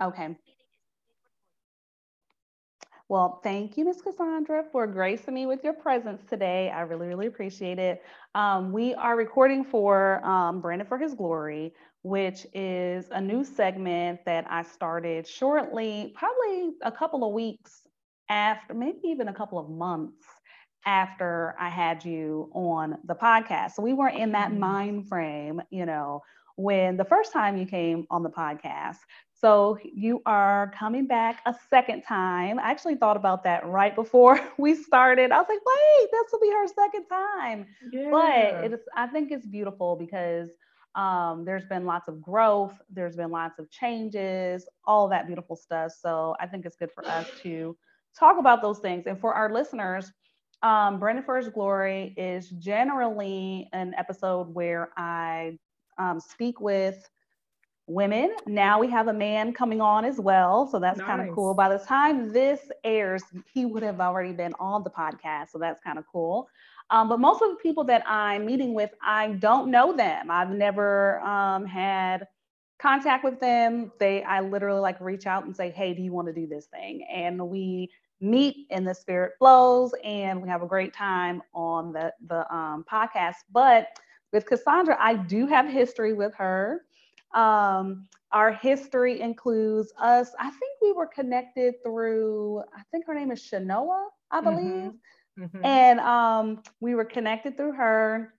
[0.00, 0.36] Okay.
[3.08, 4.02] Well, thank you, Ms.
[4.02, 6.70] Cassandra, for gracing me with your presence today.
[6.70, 8.02] I really, really appreciate it.
[8.34, 14.20] Um, we are recording for um, Branded for His Glory, which is a new segment
[14.26, 17.82] that I started shortly, probably a couple of weeks
[18.28, 20.24] after, maybe even a couple of months
[20.86, 23.72] after I had you on the podcast.
[23.72, 26.22] So we weren't in that mind frame, you know,
[26.56, 28.98] when the first time you came on the podcast.
[29.40, 32.58] So you are coming back a second time.
[32.58, 35.32] I actually thought about that right before we started.
[35.32, 37.66] I was like, wait, this will be her second time.
[37.90, 38.10] Yeah.
[38.10, 40.50] But it is, I think it's beautiful because
[40.94, 45.92] um, there's been lots of growth, there's been lots of changes, all that beautiful stuff.
[45.98, 47.76] So I think it's good for us to
[48.18, 49.06] talk about those things.
[49.06, 50.12] And for our listeners,
[50.62, 55.58] um, Branded for His Glory is generally an episode where I
[55.96, 57.08] um, speak with
[57.86, 58.34] women.
[58.46, 60.68] Now we have a man coming on as well.
[60.68, 61.06] So that's nice.
[61.06, 61.54] kind of cool.
[61.54, 65.50] By the time this airs, he would have already been on the podcast.
[65.50, 66.48] So that's kind of cool.
[66.90, 70.30] Um, but most of the people that I'm meeting with, I don't know them.
[70.30, 72.26] I've never um, had
[72.80, 73.92] contact with them.
[74.00, 76.66] They, I literally like reach out and say, Hey, do you want to do this
[76.66, 77.06] thing?
[77.12, 82.12] And we meet and the spirit flows and we have a great time on the,
[82.28, 83.36] the um, podcast.
[83.52, 83.88] But
[84.32, 86.82] with Cassandra, I do have history with her.
[87.34, 90.32] Um, our history includes us.
[90.38, 94.50] I think we were connected through, I think her name is Shanoa, I mm-hmm.
[94.50, 94.92] believe.
[94.92, 95.44] Mm-hmm.
[95.44, 95.64] Mm-hmm.
[95.64, 98.34] And um, we were connected through her.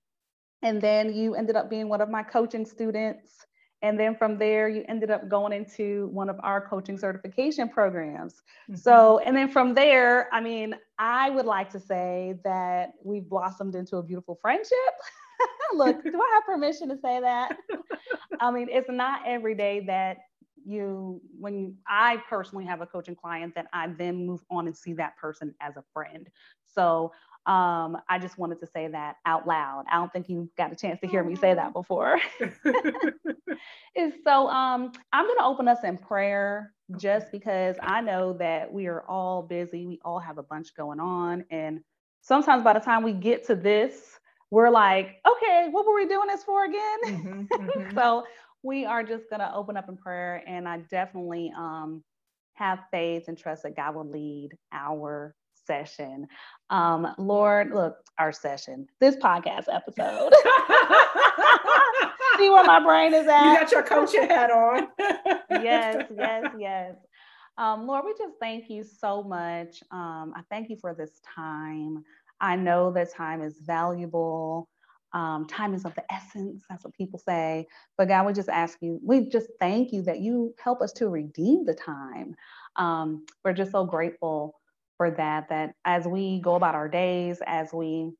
[0.62, 3.46] And then you ended up being one of my coaching students.
[3.82, 8.36] And then from there, you ended up going into one of our coaching certification programs.
[8.70, 8.76] Mm-hmm.
[8.76, 13.74] So, and then from there, I mean, I would like to say that we've blossomed
[13.76, 14.78] into a beautiful friendship.
[15.74, 17.58] Look, do I have permission to say that?
[18.40, 20.18] I mean, it's not every day that
[20.66, 24.76] you, when you, I personally have a coaching client that I then move on and
[24.76, 26.30] see that person as a friend.
[26.66, 27.12] So
[27.46, 29.86] um, I just wanted to say that out loud.
[29.90, 32.20] I don't think you got a chance to hear me say that before.
[34.24, 38.88] so um, I'm going to open us in prayer just because I know that we
[38.88, 39.88] are all busy.
[39.88, 41.46] We all have a bunch going on.
[41.50, 41.82] And
[42.22, 44.20] sometimes by the time we get to this,
[44.52, 47.00] we're like, okay, what were we doing this for again?
[47.06, 47.98] Mm-hmm, mm-hmm.
[47.98, 48.26] so
[48.64, 50.44] we are just going to open up in prayer.
[50.46, 52.04] And I definitely um,
[52.54, 55.34] have faith and trust that God will lead our
[55.66, 56.28] session.
[56.70, 60.34] Um, Lord, look, our session, this podcast episode.
[62.38, 63.54] See where my brain is at.
[63.54, 64.88] You got your coaching hat on.
[65.50, 66.96] yes, yes, yes.
[67.58, 69.84] Um, Lord, we just thank you so much.
[69.92, 72.04] Um, I thank you for this time.
[72.42, 74.68] I know that time is valuable.
[75.14, 76.64] Um, time is of the essence.
[76.70, 77.68] That's what people say.
[77.98, 81.10] But God, we just ask you, we just thank you that you help us to
[81.10, 82.36] redeem the time.
[82.78, 84.56] Um, we're just so grateful
[84.98, 88.12] for that, that as we go about our days, as we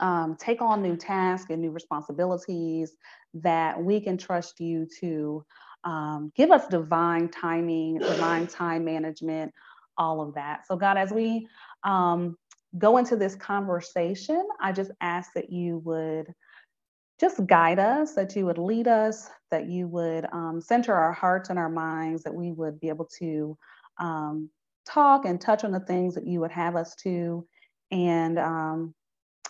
[0.00, 2.96] um, take on new tasks and new responsibilities,
[3.34, 5.44] that we can trust you to
[5.84, 9.52] um, give us divine timing, divine time management,
[9.98, 10.66] all of that.
[10.66, 11.46] So, God, as we
[11.84, 12.36] um,
[12.78, 16.32] go into this conversation, I just ask that you would
[17.20, 21.50] just guide us, that you would lead us, that you would um, center our hearts
[21.50, 23.56] and our minds, that we would be able to
[23.98, 24.50] um,
[24.86, 27.46] talk and touch on the things that you would have us to.
[27.90, 28.94] And um,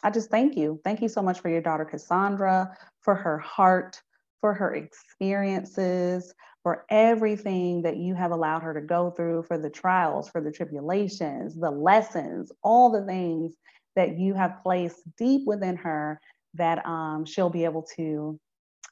[0.02, 0.80] I just thank you.
[0.84, 4.02] Thank you so much for your daughter, Cassandra, for her heart,
[4.40, 9.70] for her experiences, for everything that you have allowed her to go through, for the
[9.70, 13.54] trials, for the tribulations, the lessons, all the things
[13.96, 16.20] that you have placed deep within her
[16.54, 18.38] that um, she'll be able to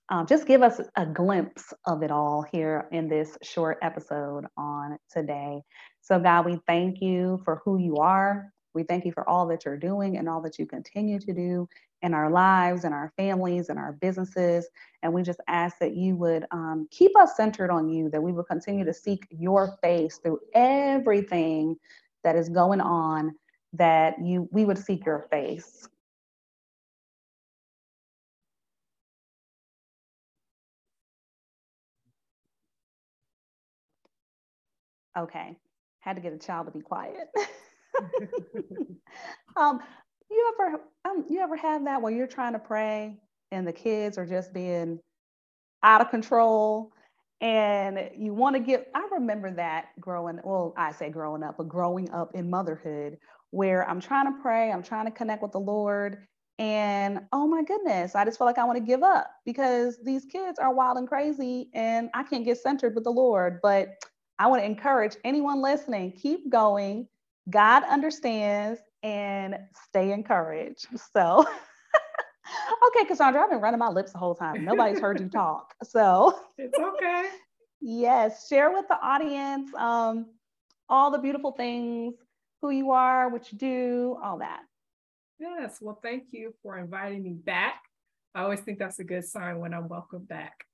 [0.09, 4.98] um, just give us a glimpse of it all here in this short episode on
[5.10, 5.62] today.
[6.00, 8.53] So, God, we thank you for who you are.
[8.75, 11.69] We thank you for all that you're doing and all that you continue to do
[12.02, 14.68] in our lives and our families and our businesses.
[15.02, 18.32] And we just ask that you would um, keep us centered on you, that we
[18.32, 21.76] will continue to seek your face through everything
[22.24, 23.34] that is going on,
[23.74, 25.88] that you we would seek your face.
[35.18, 35.56] Okay,
[36.00, 37.28] had to get a child to be quiet.
[39.56, 39.80] um,
[40.30, 43.18] you ever um, you ever have that where you're trying to pray
[43.53, 45.00] and the kids are just being
[45.84, 46.92] out of control
[47.41, 51.68] and you want to give i remember that growing well i say growing up but
[51.68, 53.18] growing up in motherhood
[53.50, 56.18] where i'm trying to pray i'm trying to connect with the lord
[56.59, 60.27] And oh my goodness, I just feel like I want to give up because these
[60.27, 63.60] kids are wild and crazy and I can't get centered with the Lord.
[63.62, 63.91] But
[64.41, 67.09] I want to encourage anyone listening keep going.
[67.50, 69.56] God understands and
[69.88, 70.86] stay encouraged.
[71.12, 71.47] So,
[72.88, 74.64] okay, Cassandra, I've been running my lips the whole time.
[74.64, 75.74] Nobody's heard you talk.
[75.82, 77.28] So, it's okay.
[77.80, 80.26] yes, share with the audience um,
[80.88, 82.14] all the beautiful things,
[82.60, 84.60] who you are, what you do, all that.
[85.38, 85.78] Yes.
[85.80, 87.80] Well, thank you for inviting me back.
[88.34, 90.64] I always think that's a good sign when I'm welcome back.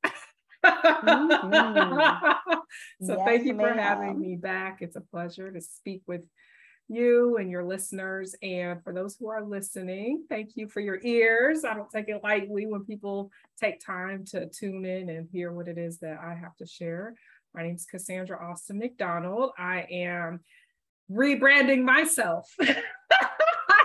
[0.64, 2.52] mm-hmm.
[3.06, 4.78] so yes, thank you for having me back.
[4.80, 6.22] It's a pleasure to speak with
[6.88, 8.34] you and your listeners.
[8.42, 11.64] And for those who are listening, thank you for your ears.
[11.64, 13.30] I don't take it lightly when people
[13.60, 17.14] take time to tune in and hear what it is that I have to share.
[17.54, 19.52] My name is Cassandra Austin McDonald.
[19.58, 20.40] I am
[21.10, 22.54] rebranding myself.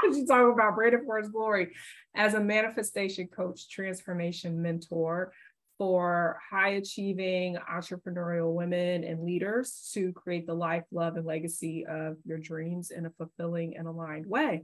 [0.04, 1.74] She's talking about branded for his glory
[2.16, 5.32] as a manifestation coach, transformation mentor
[5.82, 12.18] for high achieving entrepreneurial women and leaders to create the life, love, and legacy of
[12.24, 14.62] your dreams in a fulfilling and aligned way.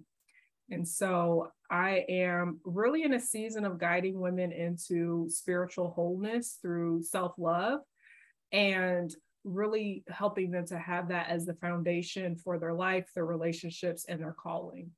[0.70, 7.02] And so I am really in a season of guiding women into spiritual wholeness through
[7.02, 7.80] self love
[8.52, 9.12] and
[9.44, 14.20] really helping them to have that as the foundation for their life, their relationships, and
[14.20, 14.92] their calling.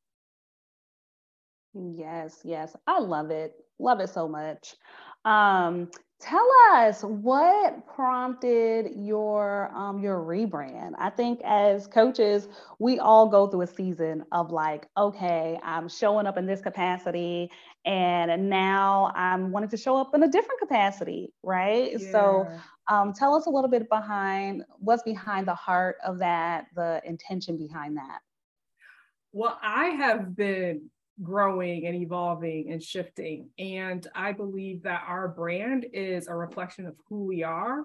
[1.73, 2.75] Yes, yes.
[2.87, 3.53] I love it.
[3.79, 4.75] Love it so much.
[5.23, 5.89] Um,
[6.19, 10.91] tell us what prompted your um, your rebrand.
[10.97, 16.27] I think as coaches, we all go through a season of like, okay, I'm showing
[16.27, 17.49] up in this capacity,
[17.85, 21.93] and now I'm wanting to show up in a different capacity, right?
[21.97, 22.11] Yeah.
[22.11, 22.47] So,
[22.89, 27.57] um, tell us a little bit behind what's behind the heart of that, the intention
[27.57, 28.19] behind that.
[29.31, 30.89] Well, I have been
[31.21, 33.49] growing and evolving and shifting.
[33.57, 37.83] And I believe that our brand is a reflection of who we are.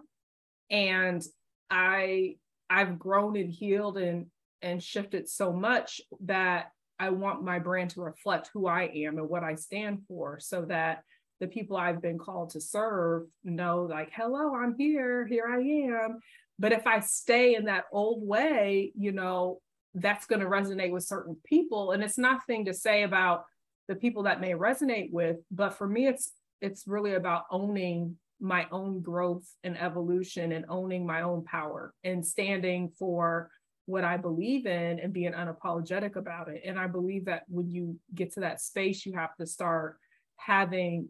[0.70, 1.24] And
[1.70, 2.36] I
[2.70, 4.26] I've grown and healed and
[4.62, 9.28] and shifted so much that I want my brand to reflect who I am and
[9.28, 11.02] what I stand for so that
[11.40, 16.20] the people I've been called to serve know like hello I'm here here I am
[16.58, 19.60] but if I stay in that old way you know
[19.94, 23.44] that's going to resonate with certain people and it's nothing to say about
[23.88, 28.66] the people that may resonate with but for me it's it's really about owning my
[28.72, 33.50] own growth and evolution and owning my own power and standing for
[33.86, 36.62] what I believe in and being unapologetic about it.
[36.64, 39.98] And I believe that when you get to that space, you have to start
[40.36, 41.08] having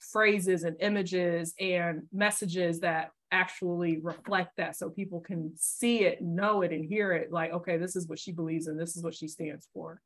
[0.00, 6.62] phrases and images and messages that actually reflect that so people can see it, know
[6.62, 9.14] it, and hear it like, okay, this is what she believes and this is what
[9.14, 10.00] she stands for.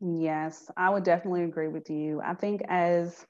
[0.00, 2.20] Yes, I would definitely agree with you.
[2.20, 3.24] I think as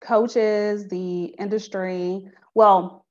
[0.00, 3.04] coaches, the industry, well,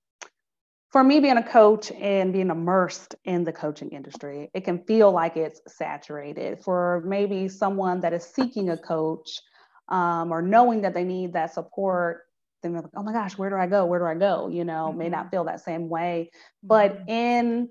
[0.91, 5.11] for me being a coach and being immersed in the coaching industry, it can feel
[5.11, 6.63] like it's saturated.
[6.63, 9.41] For maybe someone that is seeking a coach
[9.89, 12.24] um, or knowing that they need that support,
[12.65, 13.85] then they're like, oh my gosh, where do I go?
[13.85, 14.49] Where do I go?
[14.49, 14.97] You know, mm-hmm.
[14.97, 15.29] may not mm-hmm.
[15.29, 16.31] feel that same way.
[16.63, 17.09] But mm-hmm.
[17.09, 17.69] in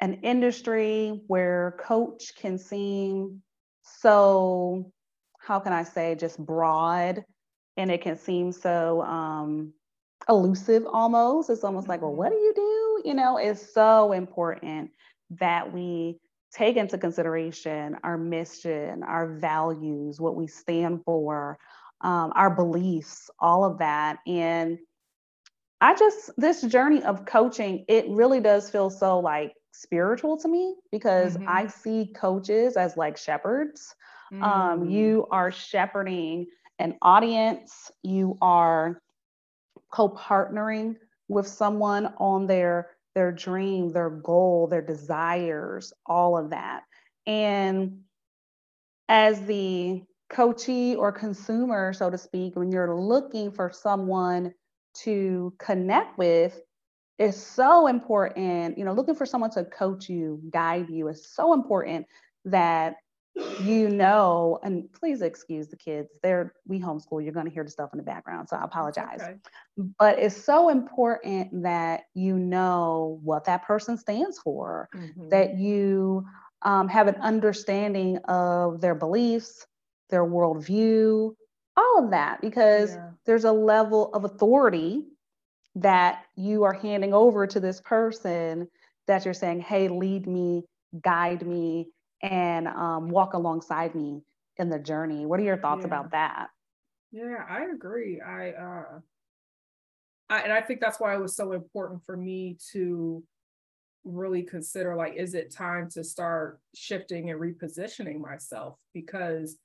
[0.00, 3.42] an industry where coach can seem
[3.82, 4.92] so,
[5.40, 7.24] how can I say, just broad
[7.76, 9.72] and it can seem so um,
[10.28, 11.50] elusive almost.
[11.50, 12.38] It's almost like, well, what mm-hmm.
[12.38, 12.54] do you
[13.02, 13.08] do?
[13.08, 14.90] You know, it's so important
[15.30, 16.18] that we
[16.52, 21.58] take into consideration our mission, our values, what we stand for,
[22.00, 24.18] um, our beliefs, all of that.
[24.26, 24.78] And
[25.80, 30.74] I just, this journey of coaching, it really does feel so like spiritual to me
[30.90, 31.48] because mm-hmm.
[31.48, 33.94] I see coaches as like shepherds.
[34.32, 34.42] Um, mm.
[34.42, 36.46] Um, you are shepherding
[36.78, 39.02] an audience, you are
[39.90, 40.96] co partnering
[41.28, 46.84] with someone on their their dream, their goal, their desires, all of that.
[47.26, 48.02] And
[49.08, 54.52] as the coachee or consumer, so to speak, when you're looking for someone
[55.02, 56.60] to connect with,
[57.18, 61.52] it's so important, you know, looking for someone to coach you, guide you is so
[61.52, 62.06] important
[62.44, 62.96] that
[63.60, 66.08] you know, and please excuse the kids.
[66.22, 67.22] They're we homeschool.
[67.22, 69.20] You're going to hear the stuff in the background, so I apologize.
[69.22, 69.36] Okay.
[69.98, 75.28] But it's so important that you know what that person stands for, mm-hmm.
[75.28, 76.26] that you
[76.62, 79.66] um, have an understanding of their beliefs,
[80.10, 81.34] their worldview,
[81.76, 83.10] all of that, because yeah.
[83.26, 85.04] there's a level of authority
[85.76, 88.68] that you are handing over to this person
[89.06, 90.64] that you're saying, hey, lead me,
[91.00, 91.88] guide me,
[92.22, 94.22] and um, walk alongside me
[94.56, 95.24] in the journey.
[95.24, 95.86] What are your thoughts yeah.
[95.86, 96.48] about that?
[97.12, 98.20] Yeah, I agree.
[98.20, 99.00] I uh
[100.30, 103.22] I, and I think that's why it was so important for me to
[104.04, 109.56] really consider like is it time to start shifting and repositioning myself because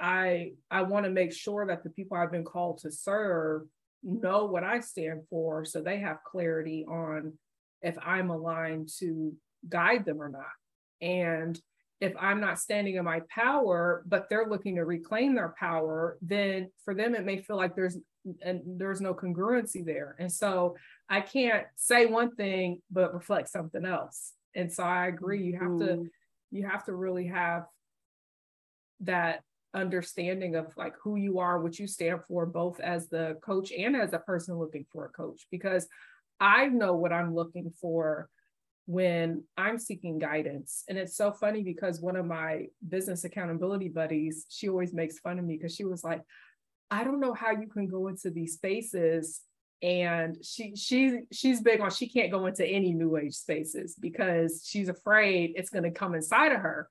[0.00, 3.62] I I want to make sure that the people I've been called to serve
[4.02, 7.32] know what I stand for so they have clarity on
[7.82, 9.34] if I'm aligned to
[9.68, 10.42] guide them or not.
[11.00, 11.60] And
[12.00, 16.70] if I'm not standing in my power, but they're looking to reclaim their power, then
[16.84, 17.98] for them it may feel like there's
[18.42, 20.14] and there's no congruency there.
[20.18, 20.76] And so
[21.08, 24.32] I can't say one thing but reflect something else.
[24.54, 25.42] And so I agree.
[25.42, 26.04] You have to mm-hmm.
[26.50, 27.64] you have to really have
[29.00, 29.42] that
[29.74, 33.96] understanding of like who you are, what you stand for, both as the coach and
[33.96, 35.86] as a person looking for a coach, because
[36.40, 38.28] I know what I'm looking for
[38.86, 40.84] when I'm seeking guidance.
[40.88, 45.38] And it's so funny because one of my business accountability buddies, she always makes fun
[45.38, 46.22] of me because she was like,
[46.90, 49.42] I don't know how you can go into these spaces
[49.82, 54.64] and she she she's big on she can't go into any new age spaces because
[54.66, 56.88] she's afraid it's going to come inside of her.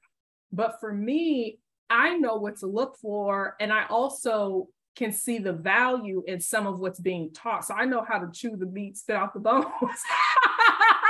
[0.54, 5.54] But for me, I know what to look for and I also can see the
[5.54, 7.66] value in some of what's being taught.
[7.66, 9.68] So I know how to chew the meat, spit out the bones.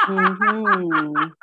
[0.07, 1.23] mm-hmm.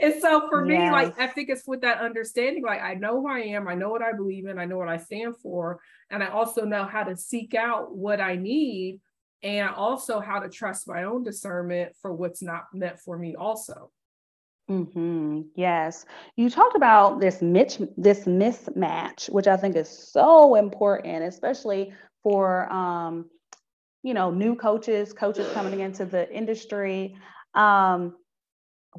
[0.00, 0.78] And so for yes.
[0.80, 3.74] me, like I think it's with that understanding, like I know who I am, I
[3.74, 6.84] know what I believe in, I know what I stand for, and I also know
[6.84, 9.00] how to seek out what I need
[9.42, 13.90] and also how to trust my own discernment for what's not meant for me also.
[14.70, 15.42] Mm-hmm.
[15.54, 16.04] Yes,
[16.36, 22.70] you talked about this mitch, this mismatch, which I think is so important, especially for
[22.70, 23.30] um,
[24.02, 27.16] you know new coaches, coaches coming into the industry.
[27.54, 28.16] Um,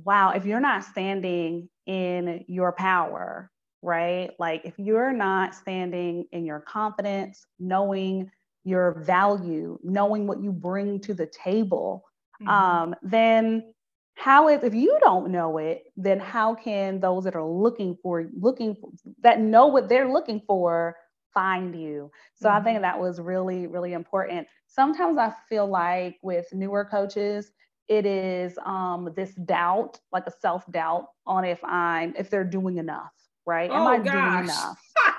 [0.03, 3.51] wow, if you're not standing in your power,
[3.83, 4.31] right?
[4.39, 8.31] Like if you're not standing in your confidence, knowing
[8.63, 12.03] your value, knowing what you bring to the table,
[12.41, 12.49] mm-hmm.
[12.49, 13.73] um, then
[14.19, 18.29] how if, if you don't know it, then how can those that are looking for
[18.37, 20.97] looking for, that know what they're looking for
[21.33, 22.11] find you?
[22.35, 22.57] So mm-hmm.
[22.57, 22.83] I think mm-hmm.
[22.83, 24.45] that was really really important.
[24.67, 27.51] Sometimes I feel like with newer coaches,
[27.87, 32.77] it is um, this doubt, like a self doubt on if I'm if they're doing
[32.77, 33.13] enough,
[33.45, 33.71] right?
[33.71, 34.11] Am oh, I gosh.
[34.11, 34.81] doing enough?
[34.97, 35.13] I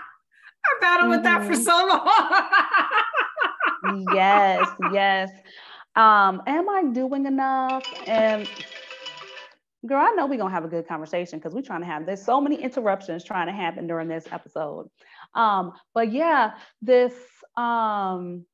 [0.79, 1.11] battled mm-hmm.
[1.11, 1.63] with that for mm-hmm.
[1.63, 1.87] so
[3.97, 4.15] long.
[4.15, 5.31] yes, yes.
[5.97, 7.85] Um, am I doing enough?
[8.07, 8.47] And
[9.87, 12.25] girl, I know we're gonna have a good conversation because we're trying to have there's
[12.25, 14.89] so many interruptions trying to happen during this episode.
[15.35, 17.15] Um, but yeah, this
[17.57, 18.45] um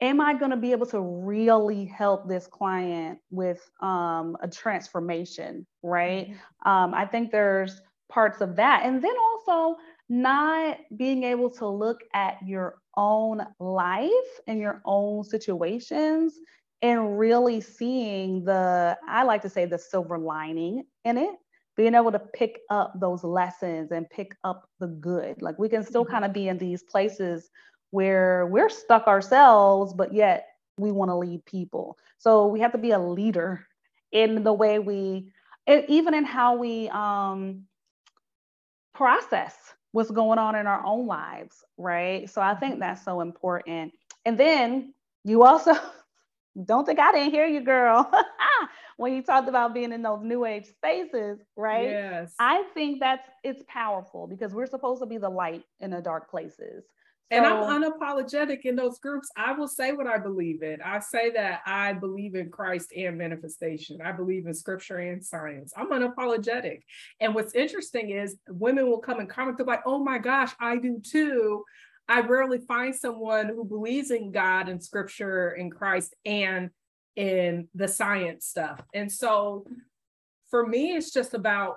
[0.00, 5.66] am I going to be able to really help this client with um, a transformation,
[5.82, 6.28] right?
[6.28, 6.68] Mm-hmm.
[6.68, 8.82] Um, I think there's parts of that.
[8.84, 14.10] And then also not being able to look at your own life
[14.46, 16.34] and your own situations
[16.82, 21.34] and really seeing the, I like to say, the silver lining in it.
[21.76, 25.40] Being able to pick up those lessons and pick up the good.
[25.40, 26.12] Like we can still mm-hmm.
[26.12, 27.48] kind of be in these places
[27.90, 30.46] where we're stuck ourselves, but yet
[30.78, 31.96] we want to lead people.
[32.18, 33.66] So we have to be a leader
[34.12, 35.32] in the way we,
[35.66, 37.64] even in how we um,
[38.94, 39.56] process
[39.92, 42.28] what's going on in our own lives, right?
[42.28, 42.80] So I think mm-hmm.
[42.80, 43.92] that's so important.
[44.24, 44.94] And then
[45.24, 45.72] you also
[46.64, 48.10] don't think I didn't hear you, girl.
[48.96, 51.88] when you talked about being in those new age spaces, right?
[51.88, 52.34] Yes.
[52.38, 56.30] I think that's it's powerful because we're supposed to be the light in the dark
[56.30, 56.84] places
[57.30, 59.30] and I'm unapologetic in those groups.
[59.36, 60.82] I will say what I believe in.
[60.82, 64.00] I say that I believe in Christ and manifestation.
[64.02, 65.72] I believe in scripture and science.
[65.76, 66.80] I'm unapologetic.
[67.20, 70.76] And what's interesting is women will come and comment, they're like, oh my gosh, I
[70.76, 71.64] do too.
[72.10, 76.70] I rarely find someone who believes in God and scripture and Christ and
[77.14, 78.80] in the science stuff.
[78.92, 79.64] And so
[80.50, 81.76] for me, it's just about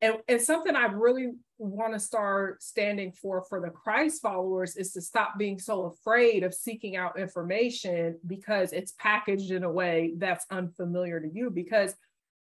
[0.00, 4.92] and, and something I really want to start standing for for the Christ followers is
[4.92, 10.12] to stop being so afraid of seeking out information because it's packaged in a way
[10.18, 11.94] that's unfamiliar to you because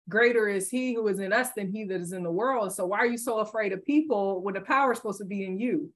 [0.07, 2.73] greater is he who is in us than he that is in the world.
[2.73, 5.45] So why are you so afraid of people when the power is supposed to be
[5.45, 5.91] in you?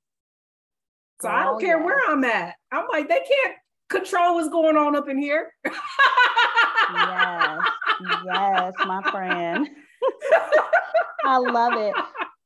[1.21, 1.85] So oh, I don't oh, care yes.
[1.85, 2.55] where I'm at.
[2.71, 3.55] I'm like, they can't
[3.89, 5.51] control what's going on up in here.
[5.65, 5.73] yes,
[8.25, 9.69] yes, my friend.
[11.25, 11.93] I love it.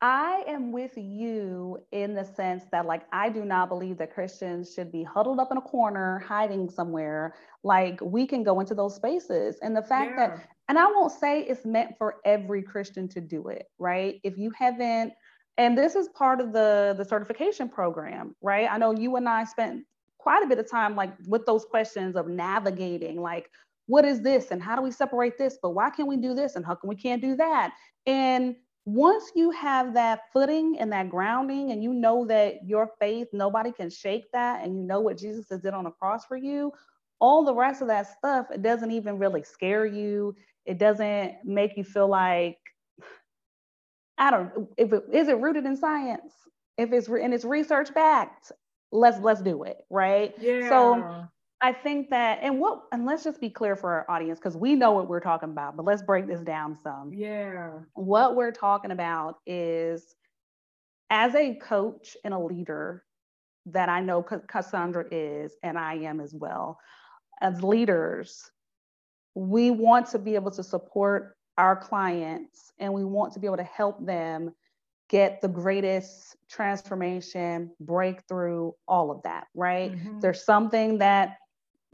[0.01, 4.73] I am with you in the sense that, like, I do not believe that Christians
[4.73, 7.33] should be huddled up in a corner, hiding somewhere.
[7.63, 9.57] Like, we can go into those spaces.
[9.61, 10.27] And the fact yeah.
[10.27, 14.19] that, and I won't say it's meant for every Christian to do it, right?
[14.23, 15.13] If you haven't
[15.57, 18.67] and this is part of the the certification program right?
[18.69, 19.85] I know you and i spent
[20.17, 23.49] quite a bit of time like with those questions of navigating like
[23.87, 25.59] what is this and how do we separate this?
[25.61, 27.73] But why can't we do this and how can we can't do that?
[28.07, 33.27] And once you have that footing and that grounding and you know that your faith
[33.33, 36.37] nobody can shake that and you know what jesus has did on the cross for
[36.37, 36.71] you
[37.19, 40.35] all the rest of that stuff it doesn't even really scare you.
[40.65, 42.57] It doesn't make you feel like
[44.17, 46.33] I don't if it is it rooted in science.
[46.77, 48.51] If it's and it's research backed,
[48.91, 50.33] let's let's do it, right?
[50.39, 50.69] Yeah.
[50.69, 51.27] So
[51.61, 54.75] I think that and what and let's just be clear for our audience because we
[54.75, 57.11] know what we're talking about, but let's break this down some.
[57.13, 57.71] Yeah.
[57.93, 60.15] What we're talking about is
[61.09, 63.03] as a coach and a leader
[63.67, 66.77] that I know Cassandra is and I am as well.
[67.41, 68.51] As leaders,
[69.33, 73.57] we want to be able to support our clients and we want to be able
[73.57, 74.53] to help them
[75.09, 79.91] get the greatest transformation, breakthrough, all of that, right?
[79.91, 80.19] Mm-hmm.
[80.19, 81.37] There's something that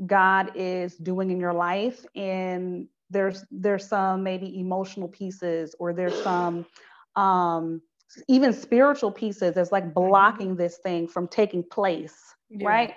[0.06, 6.20] God is doing in your life and there's there's some maybe emotional pieces or there's
[6.24, 6.66] some
[7.16, 7.82] um
[8.28, 10.08] even spiritual pieces that's like mm-hmm.
[10.08, 12.16] blocking this thing from taking place,
[12.50, 12.68] yeah.
[12.68, 12.94] right?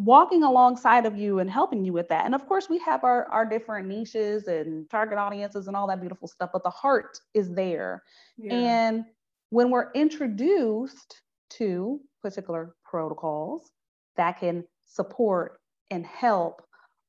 [0.00, 2.24] Walking alongside of you and helping you with that.
[2.24, 6.00] And of course, we have our, our different niches and target audiences and all that
[6.00, 8.02] beautiful stuff, but the heart is there.
[8.38, 8.54] Yeah.
[8.54, 9.04] And
[9.50, 13.70] when we're introduced to particular protocols
[14.16, 16.62] that can support and help,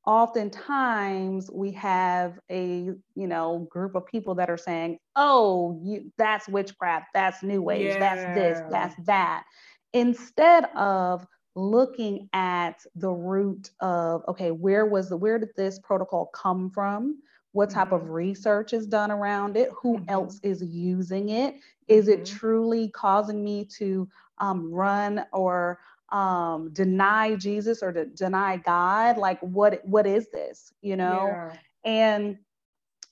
[0.04, 6.48] oftentimes we have a you know group of people that are saying, "Oh, you, that's
[6.48, 7.98] witchcraft, that's new age, yeah.
[7.98, 9.44] that's this, that's that,"
[9.92, 16.26] instead of looking at the root of okay where was the where did this protocol
[16.26, 17.18] come from
[17.52, 17.96] what type mm-hmm.
[17.96, 20.08] of research is done around it who mm-hmm.
[20.08, 21.56] else is using it
[21.88, 22.20] is mm-hmm.
[22.20, 25.78] it truly causing me to um, run or
[26.10, 31.52] um, deny jesus or to deny god like what what is this you know yeah.
[31.84, 32.38] and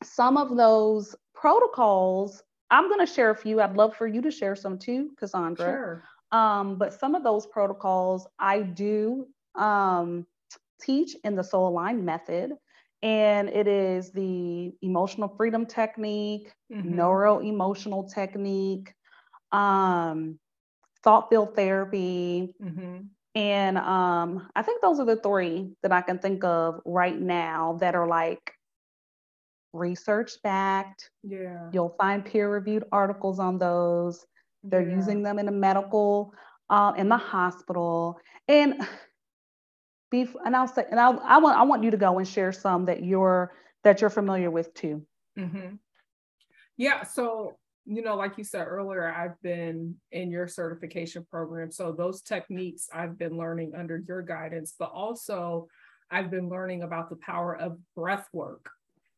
[0.02, 4.30] some of those protocols i'm going to share a few i'd love for you to
[4.30, 6.04] share some too cassandra sure.
[6.32, 10.26] Um, but some of those protocols I do um,
[10.80, 12.52] teach in the soul aligned method.
[13.02, 16.96] And it is the emotional freedom technique, mm-hmm.
[16.96, 18.92] neuro emotional technique,
[19.52, 20.38] um,
[21.02, 22.54] thought field therapy.
[22.62, 22.98] Mm-hmm.
[23.34, 27.78] And um, I think those are the three that I can think of right now
[27.80, 28.52] that are like
[29.72, 31.10] research backed.
[31.22, 31.70] Yeah.
[31.72, 34.26] You'll find peer reviewed articles on those.
[34.62, 34.96] They're yeah.
[34.96, 36.34] using them in the medical,
[36.68, 38.18] uh, in the hospital,
[38.48, 38.74] and
[40.10, 40.28] be.
[40.44, 42.86] And I'll say, and I, I want, I want you to go and share some
[42.86, 43.52] that you're
[43.84, 45.06] that you're familiar with too.
[45.38, 45.76] Mm-hmm.
[46.76, 47.04] Yeah.
[47.04, 51.72] So you know, like you said earlier, I've been in your certification program.
[51.72, 55.68] So those techniques I've been learning under your guidance, but also
[56.10, 58.70] I've been learning about the power of breath work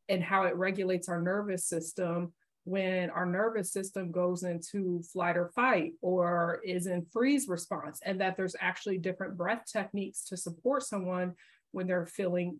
[0.08, 2.32] and how it regulates our nervous system
[2.64, 8.20] when our nervous system goes into flight or fight or is in freeze response, and
[8.20, 11.34] that there's actually different breath techniques to support someone
[11.72, 12.58] when they're feeling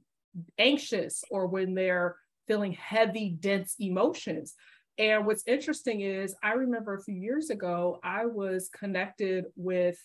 [0.59, 2.17] anxious or when they're
[2.49, 4.55] feeling heavy, dense emotions.
[4.99, 9.99] And what's interesting is, I remember a few years ago, I was connected with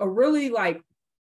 [0.00, 0.80] a really like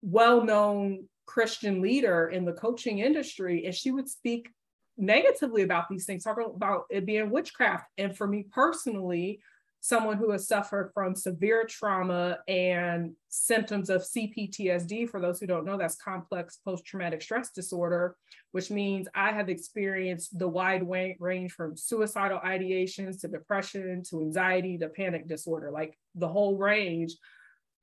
[0.01, 4.49] well known Christian leader in the coaching industry, and she would speak
[4.97, 7.85] negatively about these things, talking about it being witchcraft.
[7.97, 9.41] And for me personally,
[9.83, 15.65] someone who has suffered from severe trauma and symptoms of CPTSD, for those who don't
[15.65, 18.15] know, that's complex post traumatic stress disorder,
[18.51, 24.77] which means I have experienced the wide range from suicidal ideations to depression to anxiety
[24.77, 27.15] to panic disorder, like the whole range.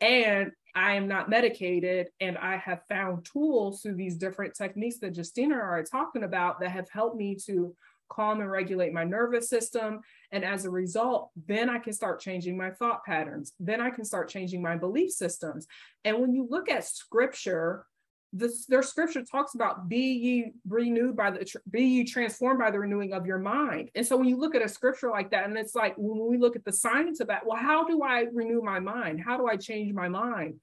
[0.00, 2.08] And I am not medicated.
[2.20, 6.70] And I have found tools through these different techniques that Justina are talking about that
[6.70, 7.74] have helped me to
[8.08, 10.00] calm and regulate my nervous system.
[10.32, 13.52] And as a result, then I can start changing my thought patterns.
[13.60, 15.66] Then I can start changing my belief systems.
[16.04, 17.84] And when you look at scripture,
[18.32, 22.78] this their scripture talks about be ye renewed by the be ye transformed by the
[22.78, 25.56] renewing of your mind and so when you look at a scripture like that and
[25.56, 28.60] it's like when we look at the science of that well how do i renew
[28.60, 30.54] my mind how do i change my mind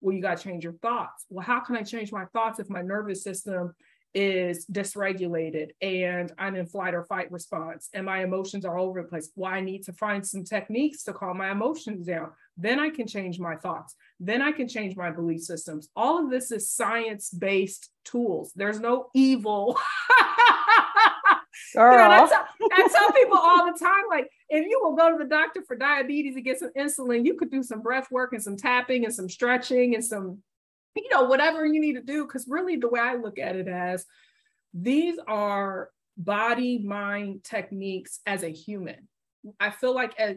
[0.00, 2.68] well you got to change your thoughts well how can i change my thoughts if
[2.68, 3.72] my nervous system
[4.14, 9.02] is dysregulated and I'm in flight or fight response and my emotions are all over
[9.02, 9.30] the place.
[9.36, 12.32] Well, I need to find some techniques to calm my emotions down.
[12.56, 13.94] Then I can change my thoughts.
[14.20, 15.88] Then I can change my belief systems.
[15.96, 18.52] All of this is science based tools.
[18.54, 19.74] There's no evil.
[19.74, 19.82] Girl.
[21.74, 25.10] You know, I, tell, I tell people all the time, like, if you will go
[25.10, 28.34] to the doctor for diabetes and get some insulin, you could do some breath work
[28.34, 30.42] and some tapping and some stretching and some,
[30.94, 32.26] you know, whatever you need to do.
[32.26, 34.04] Because really, the way I look at it as
[34.74, 39.08] these are body mind techniques as a human.
[39.58, 40.36] I feel like as,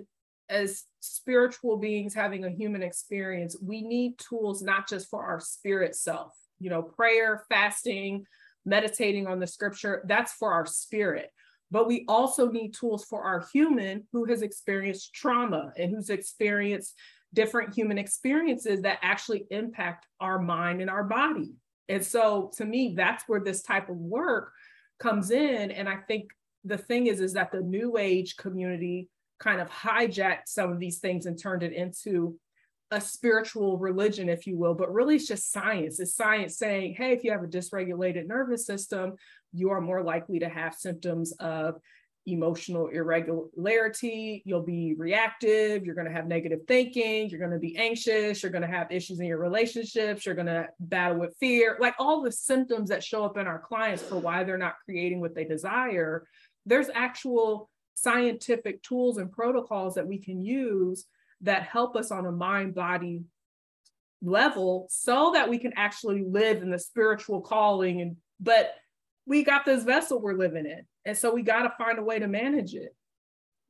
[0.50, 5.96] as spiritual beings having a human experience, we need tools not just for our spirit
[5.96, 8.26] self, you know, prayer, fasting,
[8.66, 11.32] meditating on the scripture, that's for our spirit
[11.72, 16.96] but we also need tools for our human who has experienced trauma and who's experienced
[17.34, 21.54] different human experiences that actually impact our mind and our body.
[21.90, 24.52] And so to me, that's where this type of work
[25.00, 25.72] comes in.
[25.72, 26.30] And I think
[26.64, 31.00] the thing is, is that the new age community kind of hijacked some of these
[31.00, 32.38] things and turned it into
[32.92, 36.00] a spiritual religion, if you will, but really it's just science.
[36.00, 39.14] It's science saying, hey, if you have a dysregulated nervous system,
[39.54, 41.76] you are more likely to have symptoms of
[42.28, 44.42] emotional irregularity.
[44.46, 45.86] You'll be reactive.
[45.86, 47.30] You're going to have negative thinking.
[47.30, 48.42] You're going to be anxious.
[48.42, 50.26] You're going to have issues in your relationships.
[50.26, 51.78] You're going to battle with fear.
[51.80, 55.22] Like all the symptoms that show up in our clients for why they're not creating
[55.22, 56.26] what they desire.
[56.66, 61.06] There's actual scientific tools and protocols that we can use
[61.42, 63.24] that help us on a mind body
[64.22, 68.76] level so that we can actually live in the spiritual calling and but
[69.26, 70.86] we got this vessel we're living in.
[71.06, 72.96] And so we got to find a way to manage it.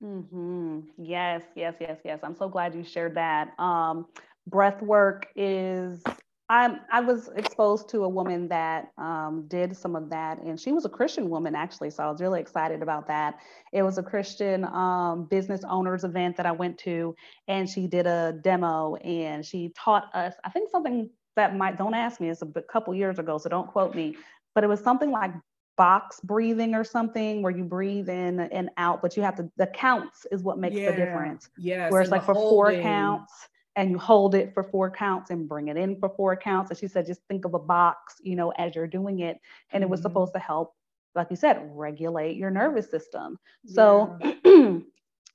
[0.04, 0.80] Mm-hmm.
[0.98, 2.20] Yes, yes, yes, yes.
[2.24, 3.58] I'm so glad you shared that.
[3.60, 4.08] Um,
[4.48, 6.04] breath work is,
[6.48, 10.72] I, I was exposed to a woman that um, did some of that, and she
[10.72, 11.90] was a Christian woman actually.
[11.90, 13.40] So I was really excited about that.
[13.74, 17.16] It was a Christian um, business owners event that I went to,
[17.48, 21.96] and she did a demo and she taught us, I think something that might, don't
[21.96, 24.16] ask me, it's a couple years ago, so don't quote me,
[24.54, 25.32] but it was something like
[25.78, 29.68] box breathing or something where you breathe in and out, but you have to, the
[29.68, 30.92] counts is what makes yeah.
[30.92, 31.50] the difference.
[31.58, 31.92] Yes.
[31.92, 33.34] Where it's like for four counts
[33.76, 36.72] and you hold it for four counts and bring it in for four counts.
[36.72, 39.38] And she said, just think of a box, you know, as you're doing it.
[39.72, 39.84] And mm-hmm.
[39.84, 40.10] it was mm-hmm.
[40.10, 40.74] supposed to help,
[41.14, 43.38] like you said, regulate your nervous system.
[43.66, 44.18] So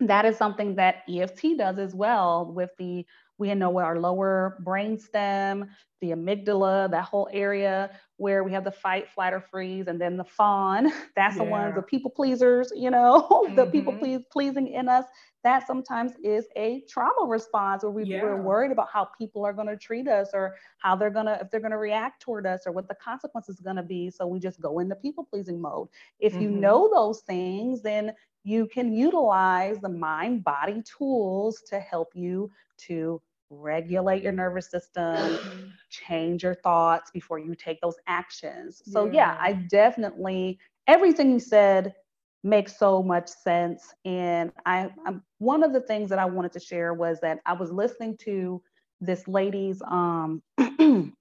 [0.00, 3.04] that is something that EFT does as well with the
[3.40, 5.70] we know where our lower brain stem,
[6.02, 10.18] the amygdala, that whole area where we have the fight, flight, or freeze, and then
[10.18, 10.92] the fawn.
[11.16, 11.44] That's yeah.
[11.44, 13.54] the ones, the people pleasers, you know, mm-hmm.
[13.56, 14.00] the people mm-hmm.
[14.00, 15.06] please pleasing in us.
[15.42, 18.22] That sometimes is a trauma response where we, yeah.
[18.22, 21.40] we're worried about how people are going to treat us or how they're going to,
[21.40, 24.10] if they're going to react toward us or what the consequences going to be.
[24.10, 25.88] So we just go into people pleasing mode.
[26.18, 26.42] If mm-hmm.
[26.42, 28.12] you know those things, then
[28.44, 32.50] you can utilize the mind body tools to help you
[32.86, 33.20] to
[33.50, 35.68] regulate your nervous system, mm-hmm.
[35.90, 38.82] change your thoughts before you take those actions.
[38.86, 41.94] So, yeah, yeah I definitely, everything you said
[42.42, 43.92] makes so much sense.
[44.04, 47.52] And I, I'm, one of the things that I wanted to share was that I
[47.52, 48.62] was listening to
[49.00, 50.42] this lady's, um,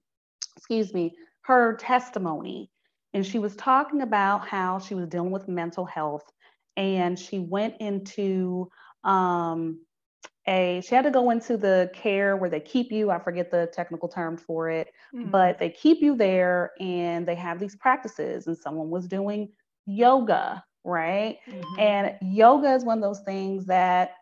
[0.56, 2.70] excuse me, her testimony.
[3.12, 6.30] And she was talking about how she was dealing with mental health
[6.76, 8.70] and she went into
[9.04, 9.80] um,
[10.50, 13.70] a she had to go into the care where they keep you i forget the
[13.72, 15.30] technical term for it mm-hmm.
[15.30, 19.48] but they keep you there and they have these practices and someone was doing
[19.86, 21.80] yoga right mm-hmm.
[21.80, 24.16] and yoga is one of those things that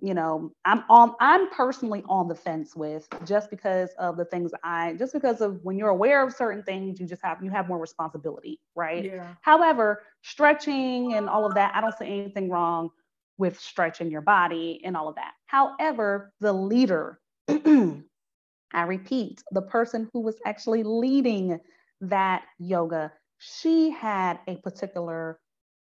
[0.00, 4.50] you know i'm on i'm personally on the fence with just because of the things
[4.64, 7.68] i just because of when you're aware of certain things you just have you have
[7.68, 9.34] more responsibility right yeah.
[9.42, 12.90] however stretching and all of that i don't see anything wrong
[13.38, 15.32] with stretching your body and all of that.
[15.46, 21.58] However, the leader, I repeat, the person who was actually leading
[22.00, 25.38] that yoga, she had a particular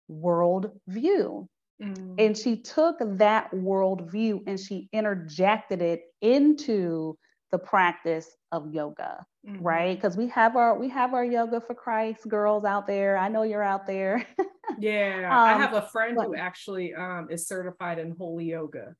[0.08, 1.48] world view.
[1.82, 2.14] Mm.
[2.18, 7.16] And she took that world view and she interjected it into
[7.54, 9.62] the practice of yoga mm-hmm.
[9.62, 9.96] right?
[9.96, 13.16] Because we have our we have our yoga for christ girls out there.
[13.16, 14.26] I know you're out there.
[14.78, 18.96] Yeah um, i have a friend but, who actually um, is certified in holy yoga.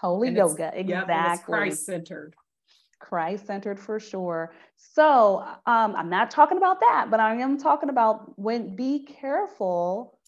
[0.00, 2.34] Holy yoga exactly yep, christ centered
[3.00, 4.54] christ centered for sure.
[4.76, 10.18] So um, i'm not talking about that but i am talking about when be careful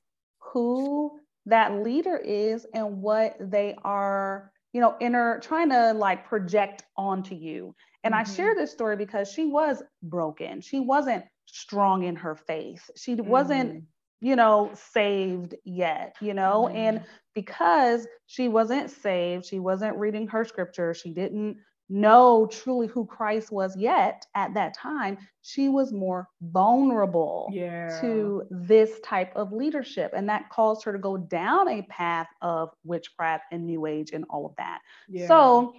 [0.40, 6.82] who that leader is and what they are you know, inner trying to like project
[6.96, 7.74] onto you.
[8.02, 8.30] And mm-hmm.
[8.30, 10.60] I share this story because she was broken.
[10.60, 12.90] She wasn't strong in her faith.
[12.96, 13.30] She mm-hmm.
[13.30, 13.84] wasn't,
[14.20, 16.76] you know, saved yet, you know, mm-hmm.
[16.76, 23.04] and because she wasn't saved, she wasn't reading her scripture, she didn't know truly who
[23.06, 28.00] Christ was yet at that time, she was more vulnerable yeah.
[28.00, 30.12] to this type of leadership.
[30.16, 34.24] And that caused her to go down a path of witchcraft and new age and
[34.30, 34.80] all of that.
[35.08, 35.28] Yeah.
[35.28, 35.74] So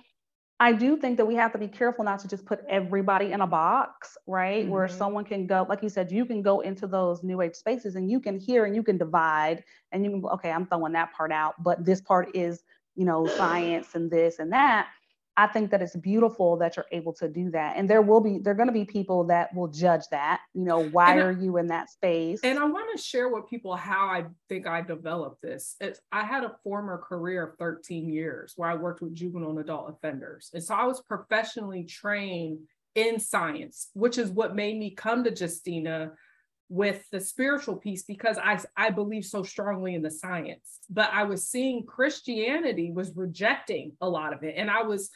[0.60, 3.42] I do think that we have to be careful not to just put everybody in
[3.42, 4.64] a box, right?
[4.64, 4.72] Mm-hmm.
[4.72, 7.96] Where someone can go, like you said, you can go into those new age spaces
[7.96, 11.14] and you can hear and you can divide and you can, okay, I'm throwing that
[11.14, 12.64] part out, but this part is,
[12.96, 14.88] you know, science and this and that.
[15.38, 17.76] I think that it's beautiful that you're able to do that.
[17.76, 20.64] And there will be, there are going to be people that will judge that, you
[20.64, 22.40] know, why and are I, you in that space?
[22.44, 25.76] And I want to share with people how I think I developed this.
[25.82, 29.60] It's, I had a former career of 13 years where I worked with juvenile and
[29.60, 30.52] adult offenders.
[30.54, 32.60] And so I was professionally trained
[32.96, 36.14] in science, which is what made me come to Justina
[36.70, 40.80] with the spiritual piece because I, I believe so strongly in the science.
[40.90, 44.56] But I was seeing Christianity was rejecting a lot of it.
[44.58, 45.12] And I was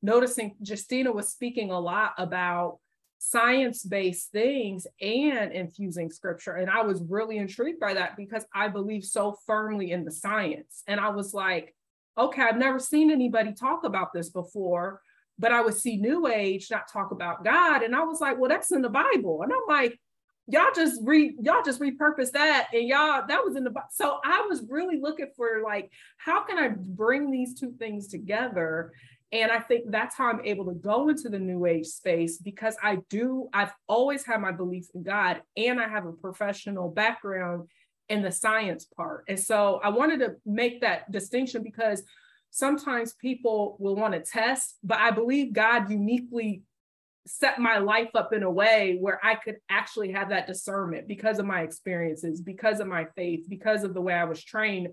[0.00, 2.78] noticing Justina was speaking a lot about
[3.18, 6.54] science-based things and infusing scripture.
[6.54, 10.82] And I was really intrigued by that because I believe so firmly in the science.
[10.88, 11.74] And I was like,
[12.18, 15.00] okay, I've never seen anybody talk about this before.
[15.38, 17.82] But I would see New Age not talk about God.
[17.82, 19.42] And I was like, well, that's in the Bible.
[19.42, 19.98] And I'm like,
[20.46, 24.44] y'all just re y'all just repurpose that and y'all that was in the so i
[24.48, 28.92] was really looking for like how can i bring these two things together?
[29.30, 32.76] And i think that's how i'm able to go into the new age space because
[32.82, 37.68] i do i've always had my belief in god and i have a professional background
[38.08, 39.24] in the science part.
[39.28, 42.02] And so i wanted to make that distinction because
[42.50, 46.62] sometimes people will want to test but i believe god uniquely
[47.26, 51.38] set my life up in a way where I could actually have that discernment because
[51.38, 54.88] of my experiences, because of my faith, because of the way I was trained.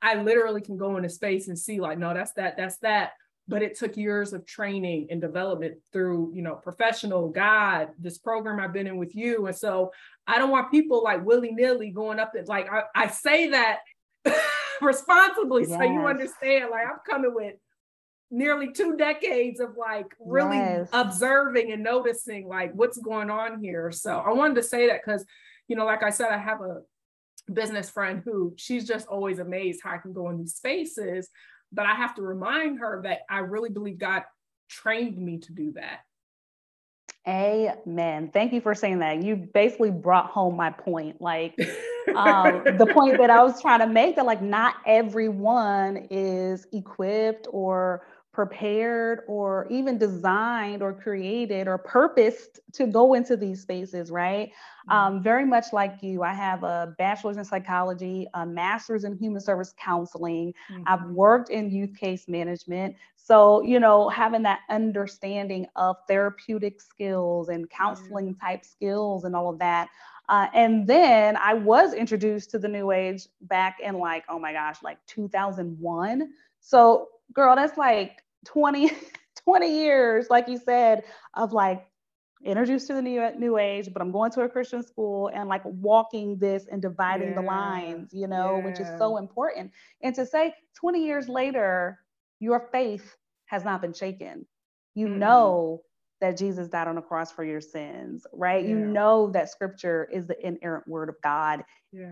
[0.00, 3.12] I literally can go into space and see, like, no, that's that, that's that.
[3.46, 8.58] But it took years of training and development through, you know, professional God, this program
[8.58, 9.46] I've been in with you.
[9.46, 9.92] And so
[10.26, 13.80] I don't want people like willy nilly going up and like, I, I say that
[14.80, 15.78] responsibly yes.
[15.78, 17.54] so you understand, like, I'm coming with
[18.34, 20.88] nearly two decades of like really yes.
[20.92, 23.92] observing and noticing like what's going on here.
[23.92, 25.24] So I wanted to say that because,
[25.68, 26.80] you know, like I said, I have a
[27.52, 31.28] business friend who she's just always amazed how I can go in these spaces.
[31.72, 34.22] But I have to remind her that I really believe God
[34.68, 36.00] trained me to do that.
[37.26, 38.30] Amen.
[38.32, 39.22] Thank you for saying that.
[39.22, 41.20] You basically brought home my point.
[41.20, 41.54] Like
[42.16, 47.46] um, the point that I was trying to make that like not everyone is equipped
[47.50, 48.02] or
[48.34, 54.48] prepared or even designed or created or purposed to go into these spaces, right?
[54.48, 54.92] Mm-hmm.
[54.92, 59.40] Um, very much like you, I have a bachelor's in psychology, a master's in human
[59.40, 60.52] service counseling.
[60.70, 60.82] Mm-hmm.
[60.86, 62.96] I've worked in youth case management.
[63.16, 68.46] So, you know, having that understanding of therapeutic skills and counseling mm-hmm.
[68.46, 69.88] type skills and all of that.
[70.28, 74.52] Uh, and then I was introduced to the new age back in like, oh my
[74.52, 76.32] gosh, like 2001.
[76.60, 78.90] So, girl, that's like 20,
[79.44, 81.04] 20 years, like you said,
[81.34, 81.86] of like
[82.44, 85.62] introduced to the new new age, but I'm going to a Christian school and like
[85.64, 87.34] walking this and dividing yeah.
[87.36, 88.64] the lines, you know, yeah.
[88.64, 89.72] which is so important.
[90.02, 91.98] And to say 20 years later,
[92.40, 94.46] your faith has not been shaken.
[94.94, 95.20] You mm-hmm.
[95.20, 95.82] know
[96.20, 98.62] that Jesus died on the cross for your sins, right?
[98.62, 98.70] Yeah.
[98.70, 101.64] You know that scripture is the inerrant word of God.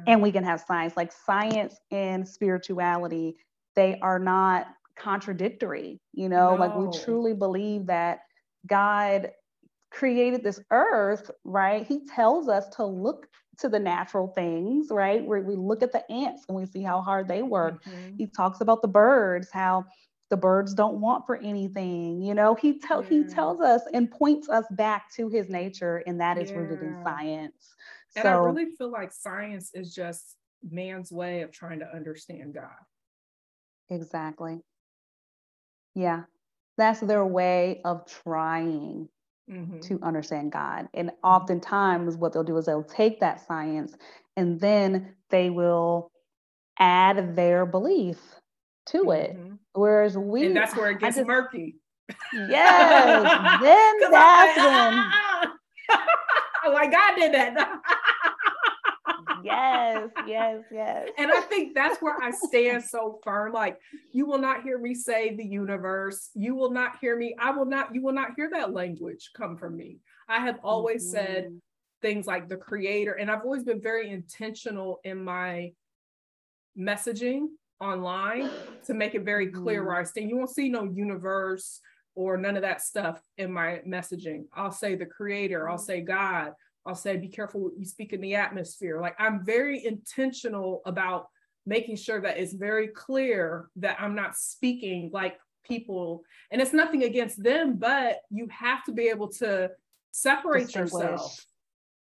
[0.07, 3.37] And we can have science, like science and spirituality,
[3.75, 6.61] they are not contradictory, you know, no.
[6.61, 8.21] like we truly believe that
[8.67, 9.31] God
[9.91, 11.87] created this earth, right?
[11.87, 13.29] He tells us to look
[13.59, 15.25] to the natural things, right?
[15.25, 17.85] Where we look at the ants and we see how hard they work.
[17.85, 18.17] Mm-hmm.
[18.17, 19.85] He talks about the birds, how
[20.31, 22.23] the birds don't want for anything.
[22.23, 23.09] You know, he tell yeah.
[23.11, 26.57] he tells us and points us back to his nature, and that is yeah.
[26.57, 27.75] rooted in science.
[28.17, 32.55] And so, I really feel like science is just man's way of trying to understand
[32.55, 32.71] God.
[33.91, 34.61] Exactly.
[35.95, 36.23] Yeah,
[36.79, 39.09] that's their way of trying
[39.51, 39.81] mm-hmm.
[39.81, 40.89] to understand God.
[40.95, 41.27] And mm-hmm.
[41.27, 43.95] oftentimes, what they'll do is they'll take that science
[44.37, 46.11] and then they will
[46.79, 48.19] add their belief
[48.87, 49.11] to mm-hmm.
[49.11, 49.53] it.
[49.75, 51.77] Whereas we, and that's where it gets just, murky.
[52.33, 55.13] Yes, then that's when.
[56.73, 57.57] like God did that
[59.45, 61.09] yes, yes, yes.
[61.19, 63.53] And I think that's where I stand so firm.
[63.53, 63.79] Like,
[64.13, 66.31] you will not hear me say the universe.
[66.35, 67.35] You will not hear me.
[67.39, 69.99] I will not, you will not hear that language come from me.
[70.29, 71.27] I have always mm-hmm.
[71.27, 71.61] said
[72.01, 75.73] things like the creator, and I've always been very intentional in my
[76.79, 77.47] messaging
[77.81, 78.51] online
[78.87, 79.89] to make it very clear mm-hmm.
[79.89, 80.31] where I stand.
[80.31, 81.81] You won't see no universe,
[82.15, 84.45] or none of that stuff in my messaging.
[84.53, 86.53] I'll say the creator, I'll say God,
[86.87, 89.01] I'll say be careful what you speak in the atmosphere.
[89.01, 91.29] Like I'm very intentional about
[91.67, 97.05] making sure that it's very clear that I'm not speaking like people, and it's nothing
[97.05, 99.71] against them, but you have to be able to
[100.11, 101.45] separate yourself.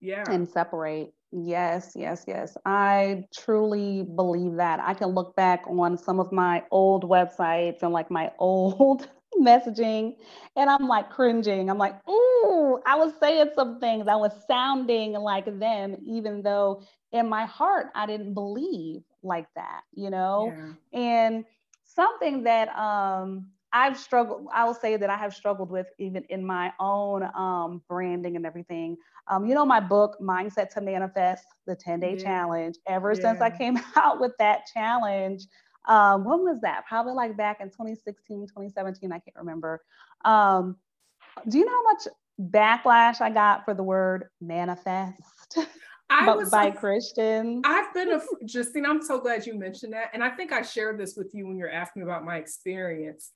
[0.02, 0.24] Yeah.
[0.28, 1.14] And separate.
[1.32, 2.58] Yes, yes, yes.
[2.66, 4.80] I truly believe that.
[4.80, 9.08] I can look back on some of my old websites and like my old
[9.40, 10.16] messaging
[10.56, 11.70] and I'm like cringing.
[11.70, 12.33] I'm like, ooh,
[12.86, 14.08] I was saying some things.
[14.08, 19.82] I was sounding like them, even though in my heart I didn't believe like that,
[19.94, 20.54] you know?
[20.94, 21.00] Yeah.
[21.00, 21.46] And
[21.84, 26.46] something that um I've struggled, I will say that I have struggled with even in
[26.46, 28.98] my own um, branding and everything.
[29.28, 32.24] Um, you know, my book, Mindset to Manifest, the 10 day yeah.
[32.24, 33.22] challenge, ever yeah.
[33.22, 35.48] since I came out with that challenge,
[35.88, 36.86] um, when was that?
[36.88, 39.82] Probably like back in 2016, 2017, I can't remember.
[40.24, 40.78] Um,
[41.50, 42.08] do you know how much
[42.40, 45.22] backlash I got for the word manifest?
[46.10, 47.62] I was by Christians.
[47.66, 48.86] I've been a Justine.
[48.86, 51.58] I'm so glad you mentioned that, and I think I shared this with you when
[51.58, 53.32] you're asking about my experience.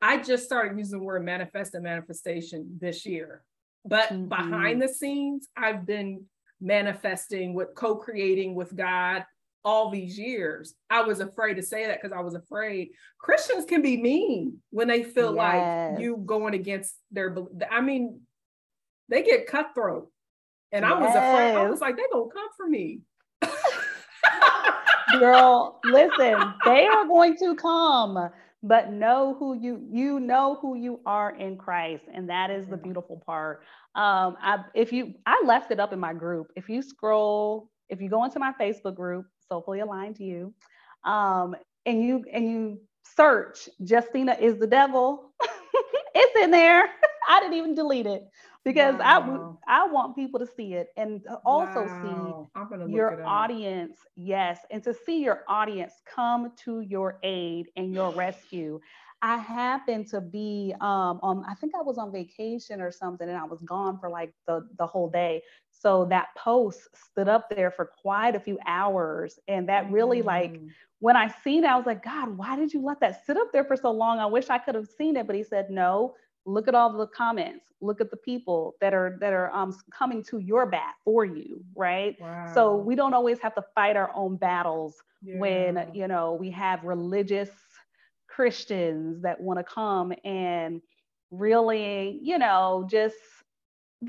[0.00, 3.42] I just started using the word manifest and manifestation this year.
[3.84, 4.28] But mm-hmm.
[4.28, 6.24] behind the scenes, I've been
[6.60, 9.24] manifesting with co-creating with God
[9.64, 10.74] all these years.
[10.90, 14.88] I was afraid to say that because I was afraid Christians can be mean when
[14.88, 15.92] they feel yes.
[15.92, 17.36] like you going against their
[17.70, 18.20] I mean,
[19.08, 20.08] they get cutthroat.
[20.72, 20.84] And.
[20.84, 21.56] I was afraid.
[21.56, 23.00] I was like, they gonna come for me.
[25.18, 28.30] Girl, listen, they are going to come
[28.62, 32.76] but know who you you know who you are in Christ and that is the
[32.76, 33.62] beautiful part
[33.94, 38.00] um I if you I left it up in my group if you scroll if
[38.00, 40.54] you go into my Facebook group soulfully aligned to you
[41.04, 42.80] um and you and you
[43.16, 45.32] search Justina is the devil
[46.14, 46.88] it's in there
[47.28, 48.22] I didn't even delete it
[48.64, 49.58] because wow.
[49.66, 52.48] I I want people to see it and also wow.
[52.86, 58.12] see your audience, yes, and to see your audience come to your aid and your
[58.12, 58.80] rescue.
[59.24, 63.38] I happened to be um, on, I think I was on vacation or something, and
[63.38, 65.42] I was gone for like the, the whole day.
[65.70, 69.38] So that post stood up there for quite a few hours.
[69.46, 70.26] And that really, mm.
[70.26, 70.60] like,
[70.98, 73.52] when I seen it, I was like, God, why did you let that sit up
[73.52, 74.18] there for so long?
[74.18, 75.28] I wish I could have seen it.
[75.28, 79.16] But he said, no, look at all the comments look at the people that are
[79.20, 82.50] that are um, coming to your bat for you right wow.
[82.54, 85.38] so we don't always have to fight our own battles yeah.
[85.38, 87.50] when you know we have religious
[88.28, 90.80] christians that want to come and
[91.30, 93.16] really you know just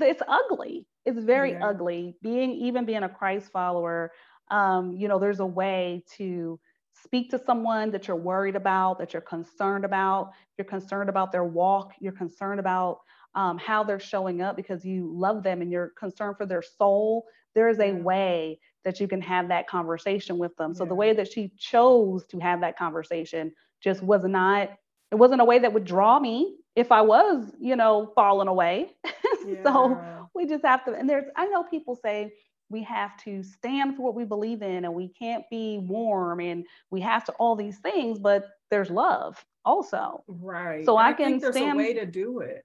[0.00, 1.66] it's ugly it's very yeah.
[1.66, 4.12] ugly being even being a christ follower
[4.50, 6.58] um, you know there's a way to
[7.04, 10.32] speak to someone that you're worried about, that you're concerned about.
[10.56, 11.92] You're concerned about their walk.
[12.00, 13.00] You're concerned about
[13.34, 17.26] um, how they're showing up because you love them and you're concerned for their soul.
[17.54, 20.74] There is a way that you can have that conversation with them.
[20.74, 24.70] So the way that she chose to have that conversation just was not,
[25.10, 28.92] it wasn't a way that would draw me if I was, you know, falling away.
[29.46, 29.62] Yeah.
[29.62, 32.32] so we just have to, and there's, I know people say,
[32.74, 36.66] we have to stand for what we believe in and we can't be warm and
[36.90, 40.24] we have to all these things but there's love also.
[40.26, 42.64] Right so i, I can there's stand a way to do it.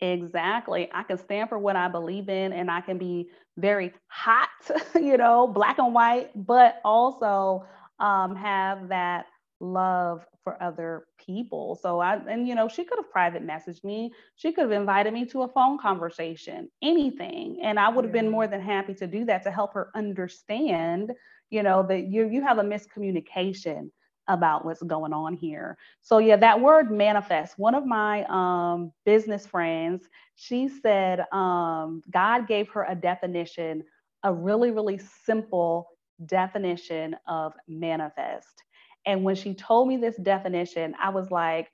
[0.00, 0.90] Exactly.
[0.92, 4.48] I can stand for what i believe in and i can be very hot
[4.96, 7.64] you know black and white but also
[8.00, 9.26] um, have that
[9.60, 11.78] love for other people.
[11.80, 14.12] So I, and you know, she could have private messaged me.
[14.36, 17.60] She could have invited me to a phone conversation, anything.
[17.62, 21.12] And I would have been more than happy to do that to help her understand,
[21.50, 23.90] you know, that you you have a miscommunication
[24.28, 25.78] about what's going on here.
[26.02, 27.58] So yeah, that word manifest.
[27.58, 33.84] One of my um, business friends, she said um, God gave her a definition,
[34.22, 35.88] a really really simple
[36.26, 38.64] definition of manifest.
[39.06, 41.70] And when she told me this definition, I was like,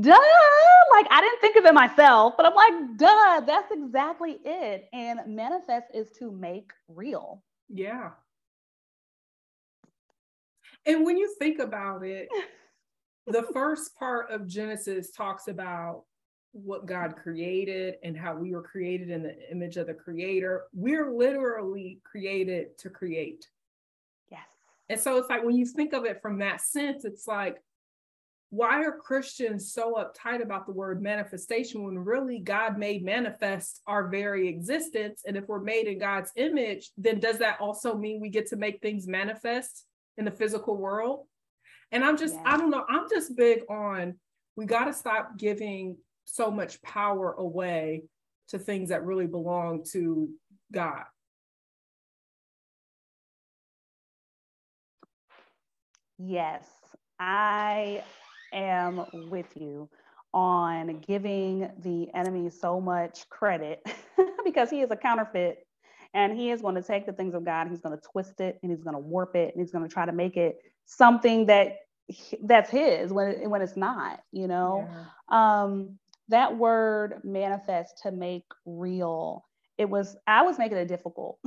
[0.00, 0.16] duh,
[0.90, 4.88] like I didn't think of it myself, but I'm like, duh, that's exactly it.
[4.92, 7.42] And manifest is to make real.
[7.68, 8.10] Yeah.
[10.86, 12.28] And when you think about it,
[13.26, 16.04] the first part of Genesis talks about
[16.52, 20.64] what God created and how we were created in the image of the creator.
[20.74, 23.48] We're literally created to create.
[24.88, 27.56] And so it's like when you think of it from that sense, it's like,
[28.50, 34.08] why are Christians so uptight about the word manifestation when really God made manifest our
[34.08, 35.22] very existence?
[35.26, 38.56] And if we're made in God's image, then does that also mean we get to
[38.56, 39.86] make things manifest
[40.18, 41.26] in the physical world?
[41.92, 42.42] And I'm just, yeah.
[42.44, 44.16] I don't know, I'm just big on
[44.56, 48.04] we got to stop giving so much power away
[48.48, 50.28] to things that really belong to
[50.70, 51.04] God.
[56.24, 56.64] Yes,
[57.18, 58.02] I
[58.52, 59.88] am with you
[60.32, 63.84] on giving the enemy so much credit
[64.44, 65.66] because he is a counterfeit
[66.14, 68.58] and he is going to take the things of God, he's going to twist it
[68.62, 71.46] and he's going to warp it and he's going to try to make it something
[71.46, 71.78] that
[72.44, 74.88] that's his when when it's not, you know.
[75.30, 75.60] Yeah.
[75.60, 75.98] Um
[76.28, 79.44] that word manifest to make real.
[79.76, 81.38] It was I was making it difficult.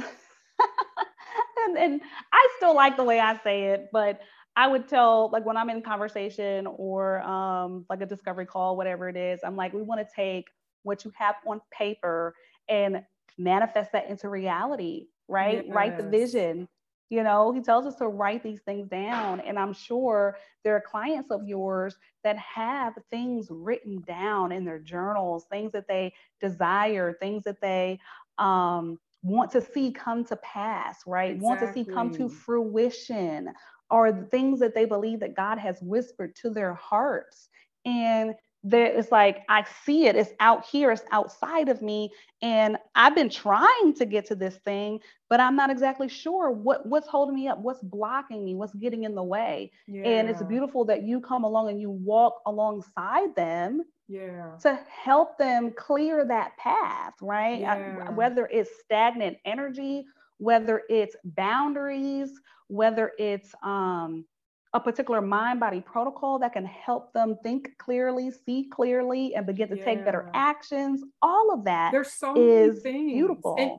[1.66, 2.02] and, and
[2.34, 4.20] I still like the way I say it, but
[4.56, 9.10] I would tell, like when I'm in conversation or um, like a discovery call, whatever
[9.10, 10.48] it is, I'm like, we want to take
[10.84, 12.36] what you have on paper
[12.70, 13.04] and
[13.38, 15.66] manifest that into reality, right?
[15.66, 15.76] Yes.
[15.76, 16.68] Write the vision.
[17.10, 19.40] You know, he tells us to write these things down.
[19.42, 24.80] And I'm sure there are clients of yours that have things written down in their
[24.80, 28.00] journals, things that they desire, things that they
[28.38, 31.32] um, want to see come to pass, right?
[31.32, 31.46] Exactly.
[31.46, 33.50] Want to see come to fruition
[33.90, 37.50] or things that they believe that God has whispered to their hearts.
[37.86, 42.10] And there it's like I see it, it's out here, it's outside of me.
[42.42, 46.86] And I've been trying to get to this thing, but I'm not exactly sure what,
[46.88, 49.72] what's holding me up, what's blocking me, what's getting in the way.
[49.88, 50.04] Yeah.
[50.04, 55.38] And it's beautiful that you come along and you walk alongside them yeah to help
[55.38, 58.10] them clear that path right yeah.
[58.12, 60.06] whether it's stagnant energy
[60.38, 62.32] whether it's boundaries
[62.68, 64.26] whether it's um,
[64.74, 69.70] a particular mind body protocol that can help them think clearly, see clearly, and begin
[69.70, 69.86] to yeah.
[69.86, 71.04] take better actions.
[71.22, 73.56] All of that There's so is beautiful.
[73.58, 73.72] And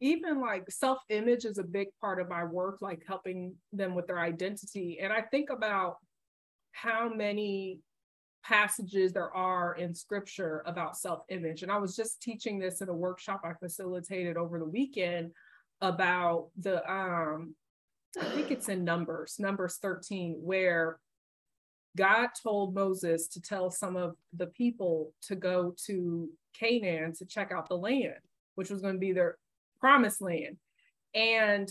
[0.00, 4.06] even like self image is a big part of my work, like helping them with
[4.06, 4.98] their identity.
[5.00, 5.96] And I think about
[6.72, 7.80] how many
[8.44, 11.62] passages there are in scripture about self image.
[11.62, 15.32] And I was just teaching this in a workshop I facilitated over the weekend
[15.80, 17.54] about the um
[18.20, 20.98] I think it's in Numbers, Numbers 13, where
[21.96, 27.52] God told Moses to tell some of the people to go to Canaan to check
[27.52, 28.14] out the land,
[28.54, 29.36] which was going to be their
[29.80, 30.56] promised land.
[31.14, 31.68] And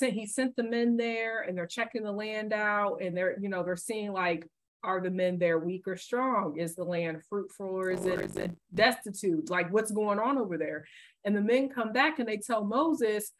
[0.00, 3.62] he sent the men there and they're checking the land out and they're, you know,
[3.62, 4.46] they're seeing like,
[4.84, 6.58] are the men there weak or strong?
[6.58, 9.48] Is the land fruitful or is it, is it destitute?
[9.48, 10.86] Like what's going on over there?
[11.24, 13.32] And the men come back and they tell Moses,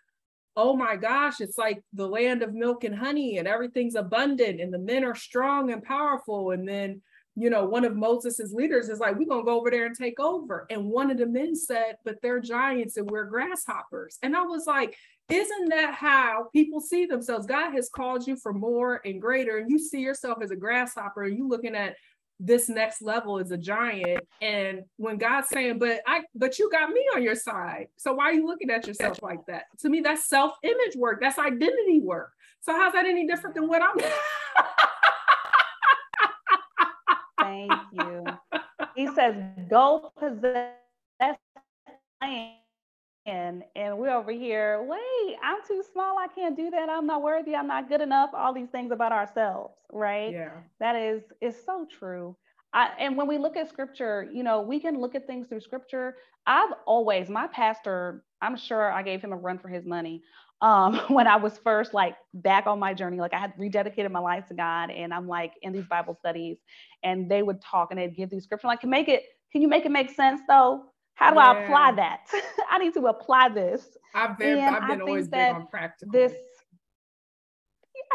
[0.57, 4.73] oh my gosh, it's like the land of milk and honey and everything's abundant and
[4.73, 6.51] the men are strong and powerful.
[6.51, 7.01] And then,
[7.35, 9.97] you know, one of Moses's leaders is like, we're going to go over there and
[9.97, 10.67] take over.
[10.69, 14.19] And one of the men said, but they're giants and we're grasshoppers.
[14.23, 14.95] And I was like,
[15.31, 17.47] isn't that how people see themselves?
[17.47, 21.23] God has called you for more and greater, and you see yourself as a grasshopper,
[21.23, 21.97] and you looking at
[22.45, 24.27] this next level is a giant.
[24.41, 27.87] And when god's saying but i but you got me on your side.
[27.97, 29.65] So why are you looking at yourself like that?
[29.81, 31.21] To me that's self-image work.
[31.21, 32.33] That's identity work.
[32.61, 33.97] So how's that any different than what i'm
[37.69, 38.25] thank you.
[38.97, 39.35] He says
[39.69, 40.73] go possess
[42.23, 42.62] land
[43.27, 47.23] and and we're over here wait i'm too small i can't do that i'm not
[47.23, 50.33] worthy i'm not good enough all these things about ourselves right?
[50.33, 50.51] Yeah.
[50.81, 52.37] That is is so true.
[52.75, 55.61] I, and when we look at scripture you know we can look at things through
[55.61, 56.17] scripture.
[56.47, 60.23] I've always my pastor i'm sure i gave him a run for his money
[60.61, 64.19] um, when i was first like back on my journey like i had rededicated my
[64.19, 66.59] life to god and i'm like in these bible studies
[67.05, 69.69] and they would talk and they'd give these scripture like can make it can you
[69.69, 70.83] make it make sense though
[71.23, 71.51] how do yeah.
[71.51, 72.21] I apply that?
[72.71, 73.97] I need to apply this.
[74.15, 76.13] I've been, and I've been always big on practical.
[76.13, 76.33] This,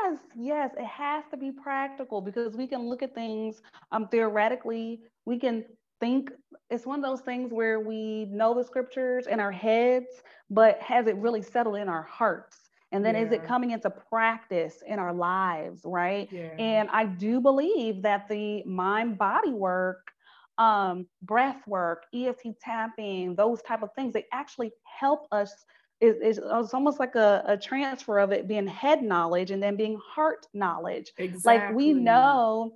[0.03, 5.01] yes, yes, it has to be practical because we can look at things um, theoretically.
[5.25, 5.63] We can
[5.99, 6.31] think
[6.69, 10.07] it's one of those things where we know the scriptures in our heads,
[10.49, 12.57] but has it really settled in our hearts?
[12.91, 13.21] And then yeah.
[13.21, 16.27] is it coming into practice in our lives, right?
[16.31, 16.55] Yeah.
[16.57, 20.11] And I do believe that the mind body work
[20.57, 25.65] um, breath work, EFT tapping, those type of things, they actually help us.
[25.99, 29.99] It's, it's almost like a, a, transfer of it being head knowledge and then being
[30.05, 31.11] heart knowledge.
[31.17, 31.57] Exactly.
[31.57, 32.73] Like we know,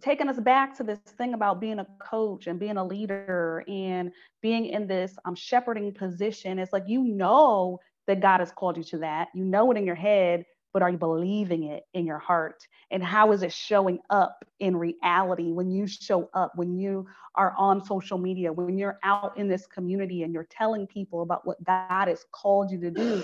[0.00, 4.12] taking us back to this thing about being a coach and being a leader and
[4.42, 6.58] being in this um, shepherding position.
[6.58, 9.28] It's like you know that God has called you to that.
[9.34, 10.44] You know it in your head,
[10.74, 12.66] but are you believing it in your heart?
[12.90, 17.06] And how is it showing up in reality when you show up, when you
[17.36, 21.46] are on social media, when you're out in this community and you're telling people about
[21.46, 23.22] what God has called you to do?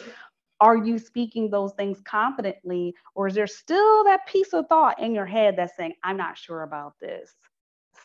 [0.60, 2.94] Are you speaking those things confidently?
[3.14, 6.38] Or is there still that piece of thought in your head that's saying, I'm not
[6.38, 7.34] sure about this?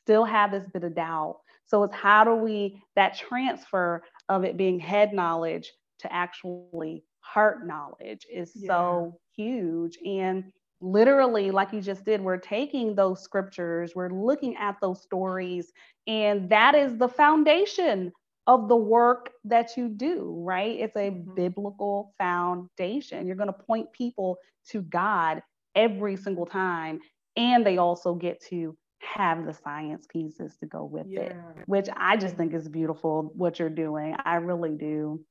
[0.05, 1.39] still have this bit of doubt.
[1.65, 7.65] So it's how do we, that transfer of it being head knowledge to actually heart
[7.65, 8.67] knowledge is yeah.
[8.67, 9.97] so huge.
[10.05, 10.45] And
[10.81, 15.71] literally, like you just did, we're taking those scriptures, we're looking at those stories,
[16.07, 18.11] and that is the foundation
[18.47, 20.79] of the work that you do, right?
[20.79, 21.33] It's a mm-hmm.
[21.33, 23.25] biblical foundation.
[23.25, 24.37] You're going to point people
[24.69, 25.41] to God
[25.75, 26.99] every single time.
[27.35, 31.21] And they also get to have the science pieces to go with yeah.
[31.21, 34.15] it, which I just think is beautiful what you're doing.
[34.23, 35.23] I really do.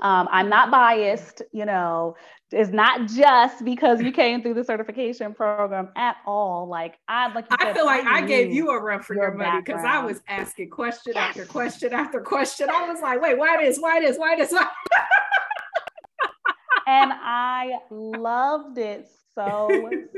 [0.00, 2.16] Um, I'm not biased, you know,
[2.50, 6.68] it's not just because you came through the certification program at all.
[6.68, 9.28] Like I like I said, feel like I, I gave you a run for your,
[9.28, 11.30] your money because I was asking question yes.
[11.30, 12.68] after question after question.
[12.70, 13.78] I was like, wait, why this?
[13.78, 14.18] Why this?
[14.18, 14.52] Why this?
[16.86, 19.68] and I loved it so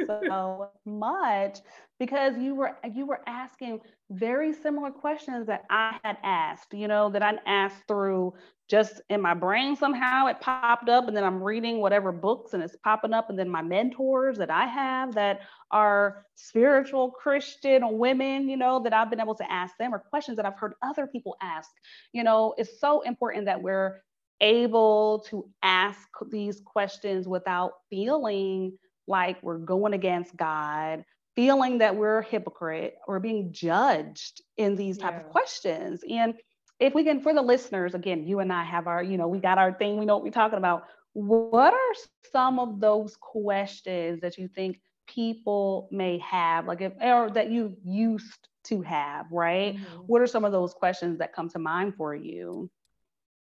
[0.07, 1.59] so much
[1.99, 7.11] because you were you were asking very similar questions that I had asked, you know,
[7.11, 8.35] that I'd asked through
[8.69, 12.62] just in my brain somehow it popped up and then I'm reading whatever books and
[12.62, 15.41] it's popping up and then my mentors that I have that
[15.71, 20.37] are spiritual Christian women, you know, that I've been able to ask them or questions
[20.37, 21.69] that I've heard other people ask.
[22.12, 24.01] You know, it's so important that we're
[24.41, 31.05] able to ask these questions without feeling like we're going against God
[31.35, 35.21] feeling that we're a hypocrite or being judged in these type yeah.
[35.21, 36.03] of questions.
[36.09, 36.35] And
[36.81, 39.39] if we can, for the listeners, again, you and I have our, you know, we
[39.39, 40.85] got our thing, we know what we're talking about.
[41.12, 41.95] What are
[42.33, 47.77] some of those questions that you think people may have, like if, or that you
[47.85, 49.77] used to have, right?
[49.77, 49.99] Mm-hmm.
[50.07, 52.70] What are some of those questions that come to mind for you?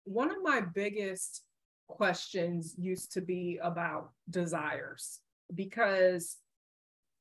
[0.03, 1.43] One of my biggest
[1.88, 5.20] questions used to be about desires
[5.53, 6.38] because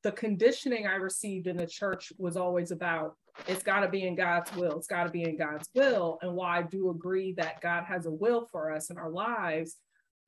[0.03, 3.15] the conditioning I received in the church was always about
[3.47, 4.77] it's got to be in God's will.
[4.77, 6.17] It's got to be in God's will.
[6.21, 9.75] And while I do agree that God has a will for us in our lives,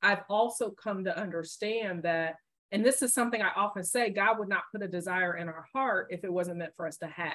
[0.01, 2.35] I've also come to understand that,
[2.71, 5.65] and this is something I often say God would not put a desire in our
[5.73, 7.33] heart if it wasn't meant for us to have.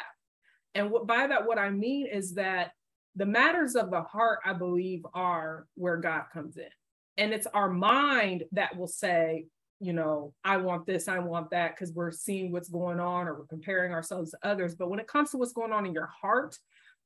[0.75, 2.71] And what, by that, what I mean is that
[3.17, 6.69] the matters of the heart, I believe, are where God comes in.
[7.17, 9.47] And it's our mind that will say,
[9.85, 13.35] you know, I want this, I want that, because we're seeing what's going on or
[13.35, 14.75] we're comparing ourselves to others.
[14.75, 16.59] But when it comes to what's going on in your heart,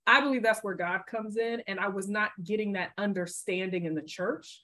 [0.07, 1.63] I believe that's where God comes in.
[1.67, 4.63] And I was not getting that understanding in the church.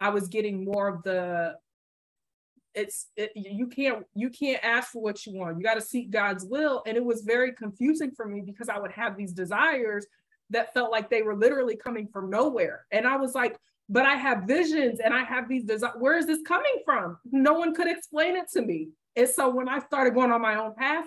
[0.00, 1.56] I was getting more of the
[2.74, 5.58] it's it, you can't you can't ask for what you want.
[5.58, 6.82] You got to seek God's will.
[6.86, 10.06] And it was very confusing for me because I would have these desires
[10.50, 12.84] that felt like they were literally coming from nowhere.
[12.90, 13.56] And I was like,
[13.88, 15.94] but I have visions and I have these desires.
[15.98, 17.18] Where is this coming from?
[17.30, 18.88] No one could explain it to me.
[19.16, 21.06] And so when I started going on my own path,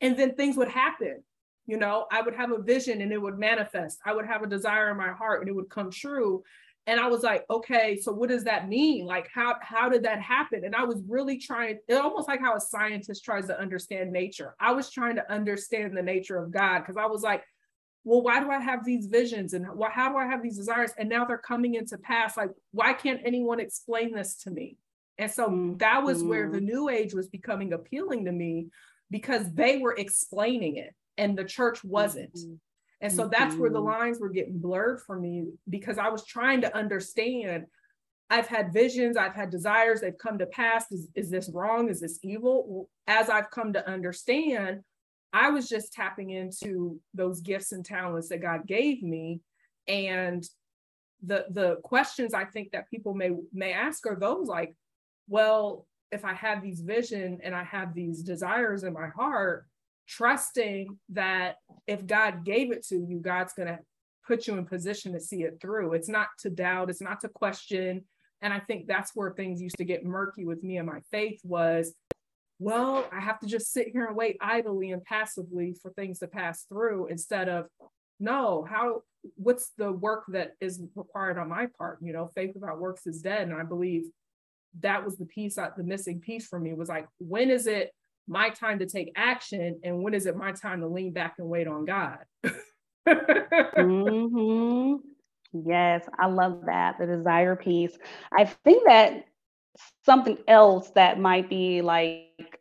[0.00, 1.22] and then things would happen,
[1.66, 3.98] you know, I would have a vision and it would manifest.
[4.04, 6.42] I would have a desire in my heart and it would come true.
[6.86, 9.06] And I was like, okay, so what does that mean?
[9.06, 10.64] Like, how how did that happen?
[10.64, 14.54] And I was really trying, it almost like how a scientist tries to understand nature.
[14.60, 17.42] I was trying to understand the nature of God because I was like,
[18.06, 20.92] well, why do I have these visions and why, how do I have these desires?
[20.96, 22.36] And now they're coming into pass.
[22.36, 24.76] Like, why can't anyone explain this to me?
[25.18, 25.78] And so mm-hmm.
[25.78, 28.68] that was where the new age was becoming appealing to me
[29.10, 32.32] because they were explaining it and the church wasn't.
[32.34, 32.54] Mm-hmm.
[33.00, 34.00] And so that's where the mm-hmm.
[34.00, 37.64] lines were getting blurred for me because I was trying to understand.
[38.30, 40.92] I've had visions, I've had desires, they've come to pass.
[40.92, 41.88] Is, is this wrong?
[41.88, 42.88] Is this evil?
[43.08, 44.82] As I've come to understand,
[45.36, 49.42] I was just tapping into those gifts and talents that God gave me.
[49.86, 50.42] And
[51.22, 54.74] the the questions I think that people may may ask are those like,
[55.28, 59.66] well, if I have these vision and I have these desires in my heart,
[60.08, 61.56] trusting that
[61.86, 63.80] if God gave it to you, God's gonna
[64.26, 65.92] put you in position to see it through.
[65.92, 68.04] It's not to doubt, it's not to question.
[68.40, 71.40] And I think that's where things used to get murky with me and my faith
[71.44, 71.94] was
[72.58, 76.26] well, I have to just sit here and wait idly and passively for things to
[76.26, 77.66] pass through instead of,
[78.18, 79.02] no, how,
[79.34, 81.98] what's the work that is required on my part?
[82.00, 83.48] You know, faith without works is dead.
[83.48, 84.04] And I believe
[84.80, 87.92] that was the piece, the missing piece for me was like, when is it
[88.26, 89.80] my time to take action?
[89.84, 92.20] And when is it my time to lean back and wait on God?
[93.06, 94.94] mm-hmm.
[95.52, 96.98] Yes, I love that.
[96.98, 97.96] The desire piece.
[98.36, 99.26] I think that
[100.04, 102.60] something else that might be like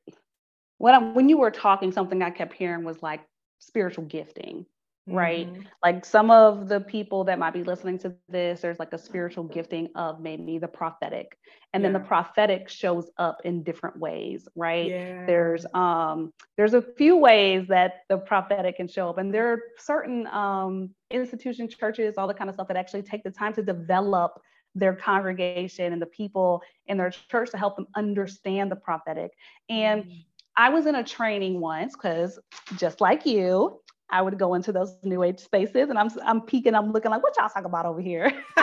[0.77, 3.21] when I, when you were talking, something I kept hearing was like
[3.59, 4.65] spiritual gifting.
[5.07, 5.51] right?
[5.51, 5.61] Mm-hmm.
[5.83, 9.43] Like some of the people that might be listening to this, there's like a spiritual
[9.43, 11.37] gifting of maybe the prophetic.
[11.73, 11.87] And yeah.
[11.89, 14.89] then the prophetic shows up in different ways, right?
[14.89, 15.25] Yeah.
[15.25, 19.17] There's um there's a few ways that the prophetic can show up.
[19.17, 23.23] And there are certain um institutions, churches, all the kind of stuff that actually take
[23.23, 24.41] the time to develop
[24.75, 29.31] their congregation and the people in their church to help them understand the prophetic.
[29.69, 30.13] And mm-hmm.
[30.57, 32.39] I was in a training once because
[32.77, 36.75] just like you, I would go into those new age spaces and I'm I'm peeking,
[36.75, 38.31] I'm looking like, what y'all talk about over here?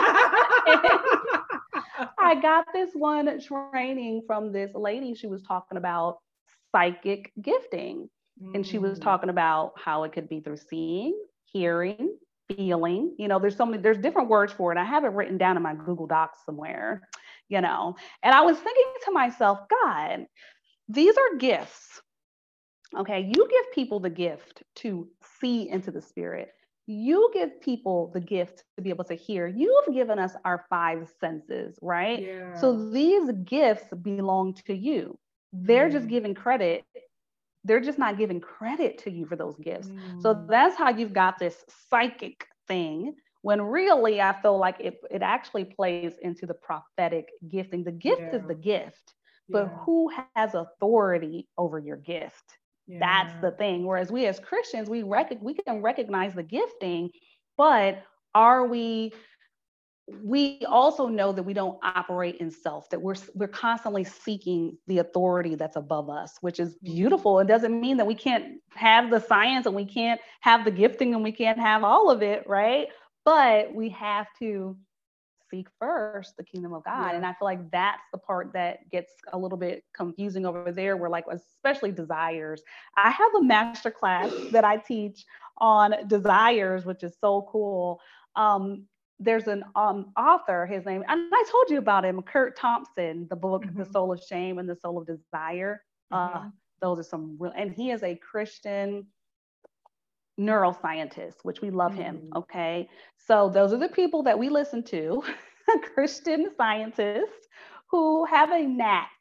[2.19, 5.13] I got this one training from this lady.
[5.15, 6.19] She was talking about
[6.73, 8.09] psychic gifting.
[8.41, 8.55] Mm.
[8.55, 9.03] And she was mm.
[9.03, 11.13] talking about how it could be through seeing,
[11.45, 12.17] hearing,
[12.47, 13.15] feeling.
[13.17, 14.77] You know, there's so many, there's different words for it.
[14.77, 17.07] I have it written down in my Google Docs somewhere,
[17.49, 17.95] you know.
[18.21, 20.25] And I was thinking to myself, God,
[20.89, 22.01] these are gifts.
[22.95, 25.07] Okay, you give people the gift to
[25.39, 26.49] see into the spirit.
[26.85, 29.47] You give people the gift to be able to hear.
[29.47, 32.21] You've given us our five senses, right?
[32.21, 32.53] Yeah.
[32.55, 35.17] So these gifts belong to you.
[35.53, 35.93] They're mm.
[35.93, 36.83] just giving credit.
[37.63, 39.87] They're just not giving credit to you for those gifts.
[39.87, 40.21] Mm.
[40.21, 45.21] So that's how you've got this psychic thing when really I feel like it, it
[45.21, 47.83] actually plays into the prophetic gifting.
[47.83, 48.37] The gift yeah.
[48.37, 49.13] is the gift,
[49.49, 49.77] but yeah.
[49.79, 52.57] who has authority over your gift?
[52.87, 52.99] Yeah.
[52.99, 53.85] That's the thing.
[53.85, 57.11] Whereas we as Christians, we rec- we can recognize the gifting,
[57.57, 58.03] but
[58.33, 59.13] are we
[60.21, 64.99] we also know that we don't operate in self that we're we're constantly seeking the
[64.99, 66.93] authority that's above us which is mm-hmm.
[66.93, 70.71] beautiful it doesn't mean that we can't have the science and we can't have the
[70.71, 72.87] gifting and we can't have all of it right
[73.23, 74.75] but we have to
[75.53, 77.11] seek first the kingdom of God.
[77.11, 77.17] Yeah.
[77.17, 80.97] And I feel like that's the part that gets a little bit confusing over there,
[80.97, 82.63] where like, especially desires.
[82.97, 85.25] I have a master class that I teach
[85.59, 88.01] on desires, which is so cool.
[88.35, 88.85] Um,
[89.19, 93.35] there's an um, author, his name, and I told you about him, Kurt Thompson, the
[93.35, 93.79] book mm-hmm.
[93.79, 95.81] The Soul of Shame and the Soul of Desire.
[96.11, 96.47] Uh, mm-hmm.
[96.47, 96.49] Uh,
[96.81, 99.07] those are some real, and he is a Christian
[100.39, 102.17] neuroscientist, which we love him.
[102.17, 102.37] Mm-hmm.
[102.39, 102.89] Okay.
[103.17, 105.23] So those are the people that we listen to,
[105.93, 107.47] Christian scientists
[107.89, 109.11] who have a knack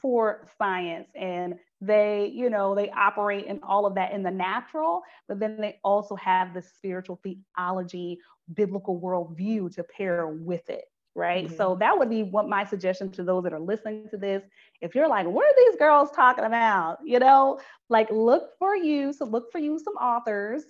[0.00, 1.54] for science and
[1.86, 5.78] they, you know, they operate in all of that in the natural, but then they
[5.84, 8.18] also have the spiritual theology,
[8.52, 11.46] biblical worldview to pair with it right?
[11.46, 11.56] Mm-hmm.
[11.56, 14.42] So that would be what my suggestion to those that are listening to this.
[14.80, 16.98] If you're like, what are these girls talking about?
[17.04, 19.12] You know, like look for you.
[19.12, 20.64] So look for you some authors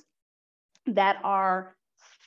[0.86, 1.74] that are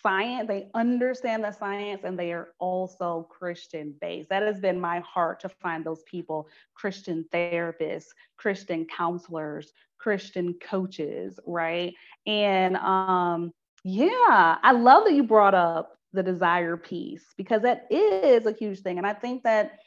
[0.07, 4.29] science, they understand the science and they are also Christian based.
[4.29, 11.41] That has been my heart to find those people, Christian therapists, Christian counselors, Christian coaches,
[11.45, 11.93] right?
[12.25, 13.51] And um
[13.83, 18.79] yeah, I love that you brought up the desire piece because that is a huge
[18.79, 18.97] thing.
[18.97, 19.79] And I think that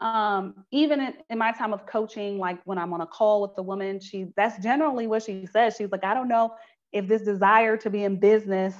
[0.00, 3.54] um, even in, in, my time of coaching, like when I'm on a call with
[3.54, 5.76] the woman, she that's generally what she says.
[5.76, 6.54] She's like, I don't know
[6.92, 8.74] if this desire to be in business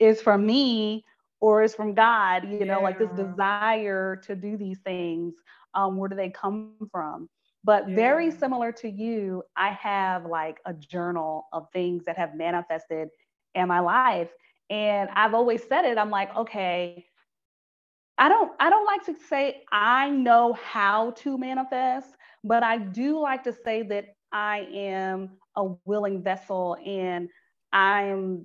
[0.00, 1.04] is from me
[1.40, 5.34] or is from God, you know, like this desire to do these things.
[5.74, 7.28] Um, where do they come from?
[7.62, 7.94] But yeah.
[7.94, 13.08] very similar to you, I have like a journal of things that have manifested
[13.54, 14.30] in my life.
[14.70, 17.06] And I've always said it, I'm like, okay,
[18.18, 23.18] I don't I don't like to say I know how to manifest, but I do
[23.18, 27.28] like to say that I am a willing vessel and
[27.72, 28.44] I'm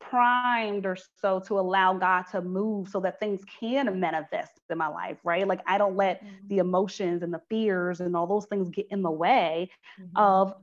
[0.00, 4.88] primed or so to allow God to move so that things can manifest in my
[4.88, 5.46] life, right?
[5.46, 6.48] Like I don't let mm-hmm.
[6.48, 9.70] the emotions and the fears and all those things get in the way
[10.00, 10.16] mm-hmm.
[10.16, 10.54] of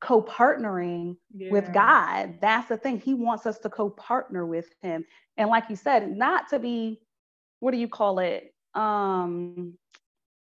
[0.00, 1.50] co-partnering yeah.
[1.50, 2.34] with God.
[2.40, 3.00] That's the thing.
[3.00, 5.04] He wants us to co-partner with him.
[5.36, 7.00] And like you said, not to be,
[7.60, 8.54] what do you call it?
[8.74, 9.74] Um,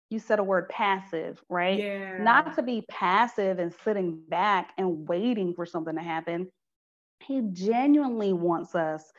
[0.09, 1.79] you said a word passive, right?
[1.79, 2.19] Yeah.
[2.19, 6.49] Not to be passive and sitting back and waiting for something to happen.
[7.21, 9.13] He genuinely wants us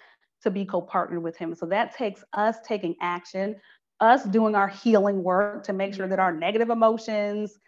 [0.43, 1.53] to be co-partnered with him.
[1.55, 3.55] So that takes us taking action,
[3.99, 7.59] us doing our healing work to make sure that our negative emotions,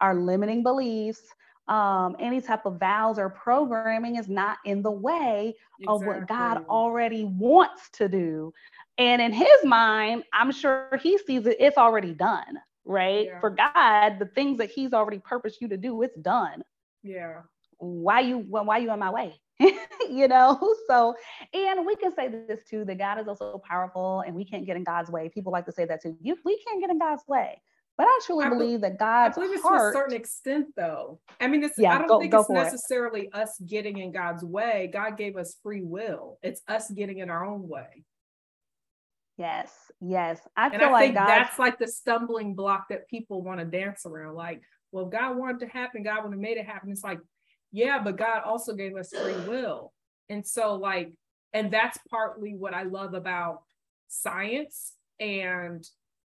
[0.00, 1.20] our limiting beliefs,
[1.68, 5.86] um, any type of vows or programming is not in the way exactly.
[5.86, 8.52] of what God already wants to do.
[8.98, 13.26] And in his mind, I'm sure he sees it, it's already done, right?
[13.26, 13.40] Yeah.
[13.40, 16.62] For God, the things that he's already purposed you to do, it's done.
[17.02, 17.40] Yeah.
[17.84, 19.34] Why you why you on my way?
[19.60, 20.58] you know,
[20.88, 21.14] so
[21.52, 24.76] and we can say this too that God is also powerful and we can't get
[24.76, 25.28] in God's way.
[25.28, 26.16] People like to say that too.
[26.20, 27.60] You, we can't get in God's way.
[27.96, 30.66] But I truly I believe that God's I believe it's heart, to a certain extent,
[30.76, 31.20] though.
[31.40, 33.34] I mean, it's yeah, I don't go, think go it's necessarily it.
[33.34, 34.90] us getting in God's way.
[34.92, 36.38] God gave us free will.
[36.42, 38.04] It's us getting in our own way.
[39.36, 40.40] Yes, yes.
[40.56, 43.66] I and feel I like think that's like the stumbling block that people want to
[43.66, 44.34] dance around.
[44.34, 46.90] Like, well, God wanted to happen, God would have made it happen.
[46.90, 47.20] It's like,
[47.74, 49.92] yeah, but God also gave us free will.
[50.28, 51.12] And so, like,
[51.52, 53.62] and that's partly what I love about
[54.06, 55.84] science and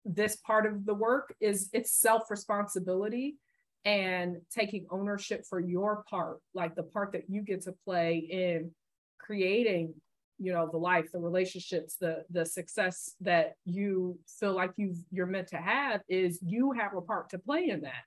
[0.06, 3.36] this part of the work is it's self-responsibility
[3.84, 8.72] and taking ownership for your part like the part that you get to play in
[9.20, 9.94] creating
[10.38, 15.26] you know the life the relationships the the success that you feel like you you're
[15.26, 18.04] meant to have is you have a part to play in that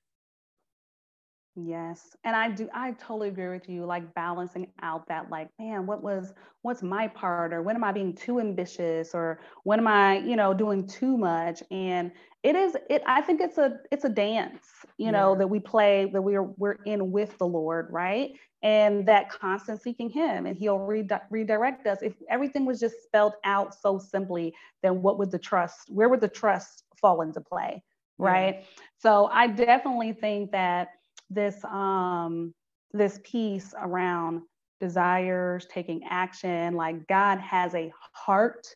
[1.61, 2.17] Yes.
[2.23, 6.05] And I do, I totally agree with you, like balancing out that, like, man, what
[6.05, 6.33] was,
[6.63, 7.53] what's my part?
[7.53, 9.13] Or when am I being too ambitious?
[9.13, 11.63] Or when am I, you know, doing too much?
[11.73, 12.13] And
[12.45, 14.61] it is, it, I think it's a, it's a dance,
[14.99, 15.11] you yeah.
[15.13, 18.39] know, that we play, that we're, we're in with the Lord, right?
[18.63, 22.03] And that constant seeking Him and He'll re- redirect us.
[22.03, 24.55] If everything was just spelled out so simply,
[24.85, 27.83] then what would the trust, where would the trust fall into play?
[28.17, 28.57] Right.
[28.61, 28.85] Yeah.
[28.99, 30.89] So I definitely think that
[31.31, 32.55] this um
[32.93, 34.43] this piece around
[34.81, 38.67] desires taking action like god has a heart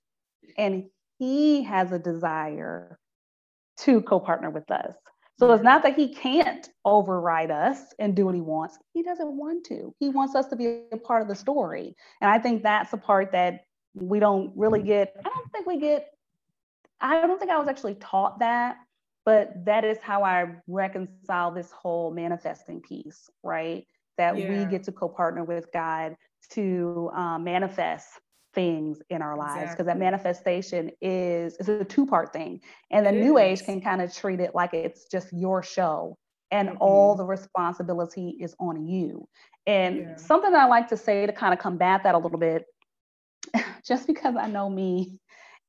[0.59, 0.85] and
[1.19, 2.99] he has a desire
[3.79, 4.95] to co-partner with us.
[5.39, 8.79] So it's not that he can't override us and do what he wants.
[8.93, 9.95] He doesn't want to.
[9.99, 11.97] He wants us to be a part of the story.
[12.21, 15.15] And i think that's the part that we don't really get.
[15.19, 16.09] I don't think we get
[17.03, 18.77] i don't think i was actually taught that
[19.25, 23.87] but that is how I reconcile this whole manifesting piece, right?
[24.19, 24.49] That yeah.
[24.49, 26.17] we get to co partner with God
[26.51, 28.09] to um, manifest
[28.55, 29.87] things in our lives because exactly.
[29.87, 32.61] that manifestation is is a two part thing
[32.91, 33.61] and the it new is.
[33.61, 36.17] age can kind of treat it like it's just your show
[36.51, 36.79] and mm-hmm.
[36.81, 39.27] all the responsibility is on you
[39.67, 40.17] and yeah.
[40.17, 42.65] something that i like to say to kind of combat that a little bit
[43.87, 45.19] just because i know me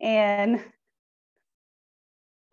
[0.02, 0.62] and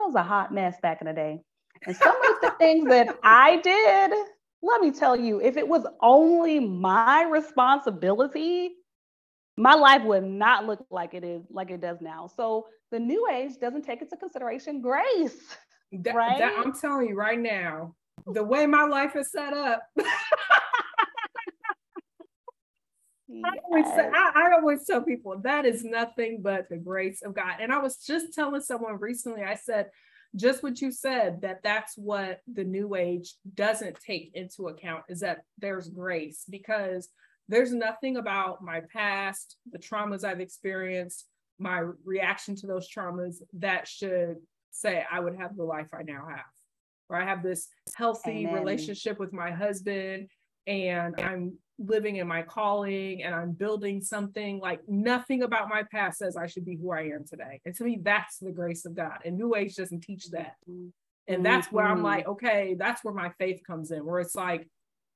[0.00, 1.40] was a hot mess back in the day.
[1.86, 4.12] And some of the things that I did,
[4.62, 8.72] let me tell you, if it was only my responsibility,
[9.56, 12.30] my life would not look like it is like it does now.
[12.36, 15.36] So the new age doesn't take into consideration grace.
[15.92, 16.38] That, right?
[16.38, 17.94] That, I'm telling you right now,
[18.26, 19.82] the way my life is set up.
[23.32, 23.44] Yes.
[23.44, 27.56] I, always I, I, always tell people that is nothing but the grace of God.
[27.60, 29.90] And I was just telling someone recently, I said,
[30.34, 35.20] just what you said, that that's what the new age doesn't take into account is
[35.20, 37.08] that there's grace because
[37.48, 41.26] there's nothing about my past, the traumas I've experienced,
[41.58, 44.36] my reaction to those traumas that should
[44.70, 46.44] say I would have the life I now have.
[47.08, 48.54] Or I have this healthy Amen.
[48.54, 50.28] relationship with my husband
[50.66, 56.18] and I'm living in my calling and I'm building something like nothing about my past
[56.18, 57.60] says I should be who I am today.
[57.64, 59.18] And to me, that's the grace of God.
[59.24, 60.56] And New Age doesn't teach that.
[61.26, 62.32] And that's where I'm like, mm-hmm.
[62.32, 64.68] okay, that's where my faith comes in, where it's like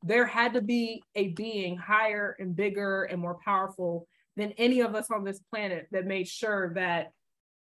[0.02, 4.06] there had to be a being higher and bigger and more powerful
[4.36, 7.12] than any of us on this planet that made sure that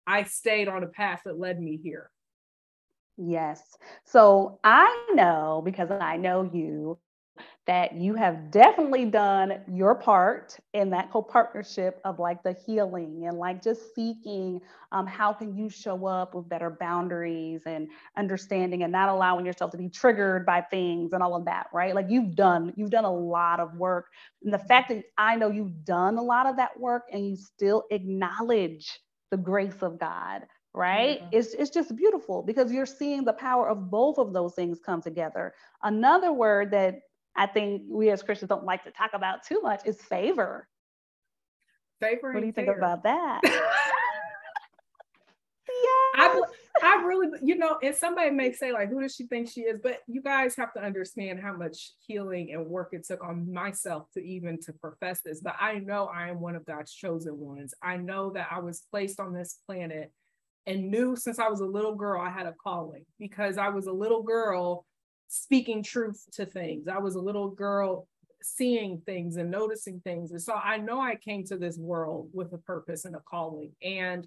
[0.06, 2.10] I stayed on a path that led me here.
[3.16, 3.62] Yes.
[4.04, 6.98] So I know because I know you
[7.66, 13.38] that you have definitely done your part in that co-partnership of like the healing and
[13.38, 14.60] like just seeking
[14.90, 19.70] um, how can you show up with better boundaries and understanding and not allowing yourself
[19.70, 21.94] to be triggered by things and all of that right?
[21.94, 24.06] Like you've done you've done a lot of work.
[24.42, 27.36] And the fact that i know you've done a lot of that work and you
[27.36, 30.42] still acknowledge the grace of god
[30.74, 31.18] right?
[31.20, 31.28] Mm-hmm.
[31.32, 35.02] it's, it's just beautiful because you're seeing the power of both of those things come
[35.02, 35.52] together.
[35.82, 37.00] Another word that
[37.34, 40.68] I think we as Christians don't like to talk about too much is favor.
[42.00, 42.32] Favor.
[42.32, 43.40] What do you think about that?
[43.44, 43.50] yeah.
[46.14, 46.42] I,
[46.82, 49.78] I really, you know, and somebody may say, like, who does she think she is?
[49.82, 54.08] But you guys have to understand how much healing and work it took on myself
[54.14, 55.40] to even to profess this.
[55.40, 57.72] But I know I am one of God's chosen ones.
[57.82, 60.12] I know that I was placed on this planet
[60.66, 63.86] and knew since I was a little girl I had a calling because I was
[63.86, 64.84] a little girl
[65.34, 66.86] speaking truth to things.
[66.88, 68.06] I was a little girl
[68.42, 70.30] seeing things and noticing things.
[70.30, 73.72] And so I know I came to this world with a purpose and a calling.
[73.82, 74.26] And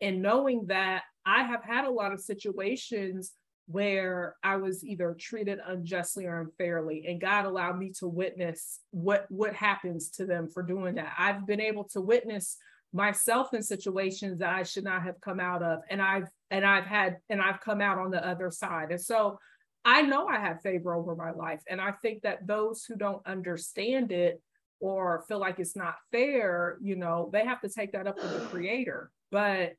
[0.00, 3.32] and knowing that I have had a lot of situations
[3.68, 9.26] where I was either treated unjustly or unfairly, and God allowed me to witness what
[9.28, 11.12] what happens to them for doing that.
[11.16, 12.56] I've been able to witness
[12.92, 15.82] myself in situations that I should not have come out of.
[15.88, 18.90] And I've and I've had and I've come out on the other side.
[18.90, 19.38] And so
[19.86, 21.60] I know I have favor over my life.
[21.70, 24.42] And I think that those who don't understand it
[24.80, 28.32] or feel like it's not fair, you know, they have to take that up with
[28.32, 29.12] the creator.
[29.30, 29.74] But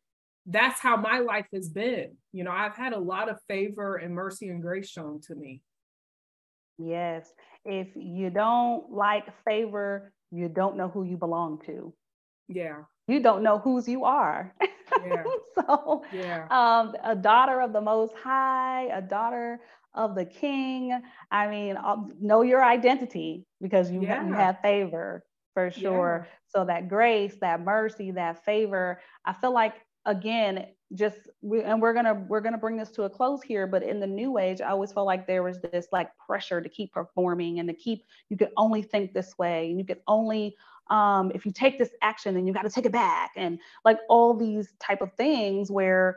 [0.46, 2.16] that's how my life has been.
[2.32, 5.62] You know, I've had a lot of favor and mercy and grace shown to me.
[6.78, 7.30] Yes.
[7.66, 11.94] If you don't like favor, you don't know who you belong to.
[12.48, 12.84] Yeah.
[13.10, 14.56] You don't know whose you are.
[15.06, 15.24] Yeah.
[15.56, 16.48] so, yeah.
[16.50, 19.60] Um, a daughter of the Most High, a daughter
[19.98, 21.02] of the King.
[21.32, 24.26] I mean, um, know your identity because you, yeah.
[24.26, 25.24] you have favor
[25.54, 26.26] for sure.
[26.26, 26.34] Yeah.
[26.50, 29.74] So that grace, that mercy, that favor, I feel like
[30.06, 33.84] again just we, and we're gonna we're gonna bring this to a close here but
[33.84, 36.94] in the new age i always felt like there was this like pressure to keep
[36.94, 40.56] performing and to keep you could only think this way and you could only
[40.90, 44.00] um, if you take this action then you got to take it back and like
[44.08, 46.16] all these type of things where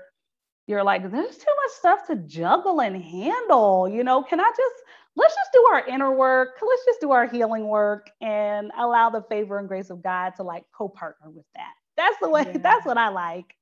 [0.67, 4.75] you're like there's too much stuff to juggle and handle you know can i just
[5.17, 9.23] let's just do our inner work let's just do our healing work and allow the
[9.23, 12.59] favor and grace of god to like co-partner with that that's the way yeah.
[12.59, 13.55] that's what i like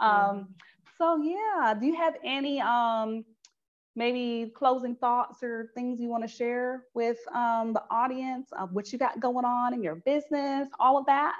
[0.00, 0.48] um,
[0.98, 3.24] so yeah, do you have any um,
[3.94, 8.92] maybe closing thoughts or things you want to share with um, the audience of what
[8.92, 11.34] you got going on in your business, all of that?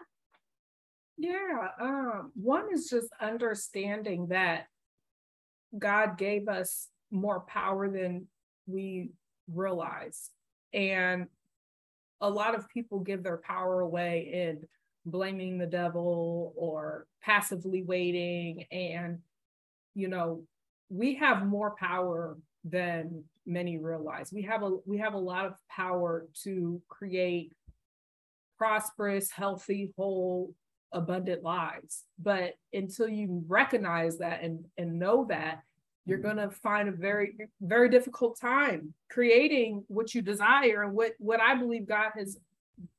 [1.18, 4.66] Yeah, um, one is just understanding that
[5.78, 8.26] God gave us more power than
[8.66, 9.10] we
[9.52, 10.30] realize.
[10.72, 11.26] And
[12.20, 14.66] a lot of people give their power away in
[15.04, 19.18] blaming the devil or passively waiting and
[19.94, 20.42] you know
[20.88, 25.54] we have more power than many realize we have a we have a lot of
[25.68, 27.52] power to create
[28.56, 30.54] prosperous healthy whole
[30.92, 35.62] abundant lives but until you recognize that and and know that
[36.04, 41.12] you're going to find a very very difficult time creating what you desire and what
[41.18, 42.38] what i believe god has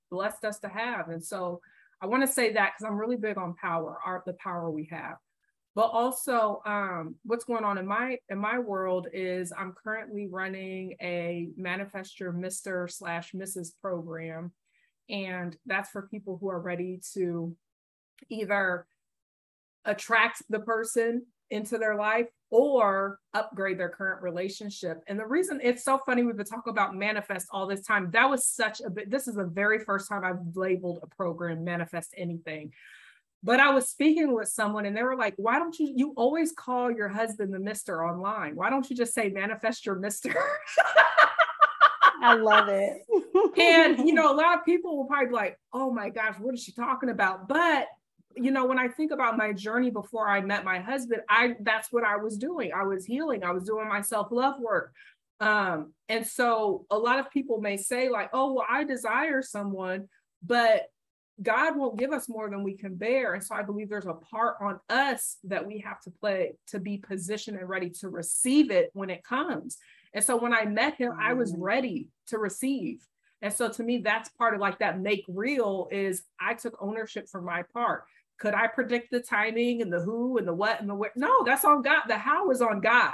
[0.09, 1.61] blessed us to have and so
[2.03, 4.89] I want to say that because I'm really big on power, our, the power we
[4.91, 5.15] have.
[5.73, 10.95] But also, um, what's going on in my in my world is I'm currently running
[11.01, 12.91] a Manifest Your Mr.
[12.91, 13.71] slash Mrs.
[13.81, 14.51] program,
[15.09, 17.55] and that's for people who are ready to
[18.30, 18.86] either
[19.86, 25.03] attract the person into their life or upgrade their current relationship.
[25.07, 28.09] And the reason it's so funny, we've been talking about manifest all this time.
[28.11, 31.63] That was such a bit, this is the very first time I've labeled a program
[31.63, 32.71] manifest anything.
[33.43, 36.53] But I was speaking with someone and they were like, why don't you, you always
[36.53, 38.07] call your husband the Mr.
[38.07, 38.55] online?
[38.55, 40.34] Why don't you just say manifest your Mr.?
[42.21, 43.01] I love it.
[43.59, 46.53] and, you know, a lot of people will probably be like, oh my gosh, what
[46.53, 47.49] is she talking about?
[47.49, 47.88] But
[48.36, 51.91] you know when i think about my journey before i met my husband i that's
[51.91, 52.71] what i was doing.
[52.75, 53.43] I was healing.
[53.43, 54.93] I was doing my self-love work.
[55.39, 60.07] Um and so a lot of people may say like oh well i desire someone
[60.45, 60.84] but
[61.41, 63.34] god won't give us more than we can bear.
[63.34, 66.79] And so i believe there's a part on us that we have to play to
[66.79, 69.77] be positioned and ready to receive it when it comes.
[70.13, 71.63] And so when i met him i was mm-hmm.
[71.63, 73.05] ready to receive.
[73.41, 77.27] And so to me that's part of like that make real is i took ownership
[77.27, 78.05] for my part
[78.43, 81.13] could I predict the timing and the who and the what and the where?
[81.15, 82.01] No, that's on God.
[82.09, 83.13] The how is on God.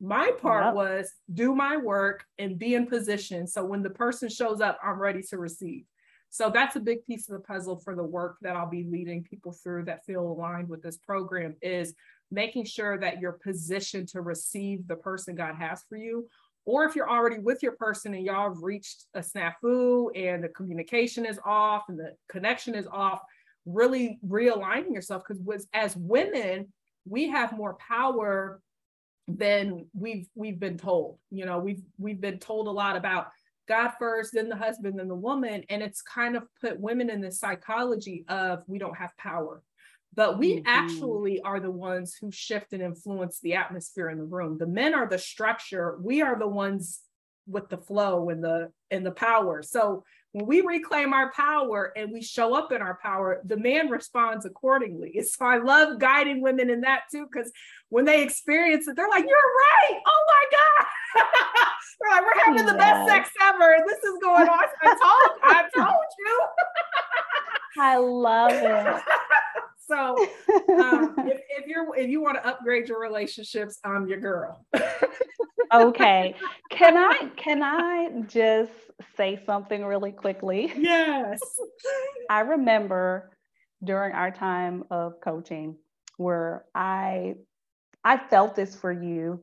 [0.00, 0.74] My part yep.
[0.74, 3.46] was do my work and be in position.
[3.46, 5.84] So when the person shows up, I'm ready to receive.
[6.30, 9.22] So that's a big piece of the puzzle for the work that I'll be leading
[9.22, 11.94] people through that feel aligned with this program is
[12.32, 16.26] making sure that you're positioned to receive the person God has for you.
[16.64, 20.48] Or if you're already with your person and y'all have reached a snafu and the
[20.48, 23.20] communication is off and the connection is off,
[23.66, 26.72] really realigning yourself because as women
[27.06, 28.60] we have more power
[29.28, 31.18] than we've we've been told.
[31.30, 33.28] You know we've we've been told a lot about
[33.66, 37.22] god first then the husband then the woman and it's kind of put women in
[37.22, 39.62] this psychology of we don't have power.
[40.16, 40.66] But we mm-hmm.
[40.66, 44.58] actually are the ones who shift and influence the atmosphere in the room.
[44.58, 45.98] The men are the structure.
[46.00, 47.00] We are the ones
[47.48, 49.62] with the flow and the and the power.
[49.62, 50.04] So
[50.34, 54.44] when we reclaim our power and we show up in our power, the man responds
[54.44, 55.20] accordingly.
[55.34, 57.50] So I love guiding women in that too, because
[57.88, 60.00] when they experience it, they're like, You're right.
[60.06, 61.24] Oh my God.
[62.00, 63.76] they're like, We're having the best sex ever.
[63.86, 64.64] This is going on.
[64.82, 66.40] I told, I told you.
[67.78, 69.02] I love it.
[69.86, 70.16] so
[70.82, 74.64] um, if, if you're if you want to upgrade your relationships, I'm your girl.
[75.72, 76.34] okay.
[76.70, 78.72] Can I can I just
[79.16, 80.72] say something really quickly?
[80.76, 81.40] Yes.
[82.30, 83.30] I remember
[83.82, 85.76] during our time of coaching
[86.16, 87.34] where I
[88.04, 89.42] I felt this for you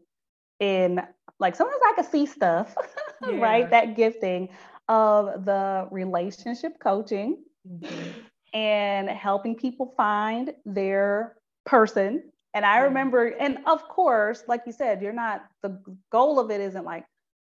[0.59, 1.01] in
[1.39, 2.75] like sometimes I could see stuff,
[3.27, 3.39] yeah.
[3.39, 3.69] right?
[3.69, 4.49] That gifting
[4.87, 8.09] of the relationship coaching mm-hmm.
[8.53, 11.35] and helping people find their
[11.65, 12.23] person.
[12.53, 15.81] And I remember, and of course, like you said, you're not the
[16.11, 17.05] goal of it isn't like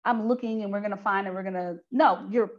[0.05, 2.51] I'm looking and we're gonna find and we're gonna no, you're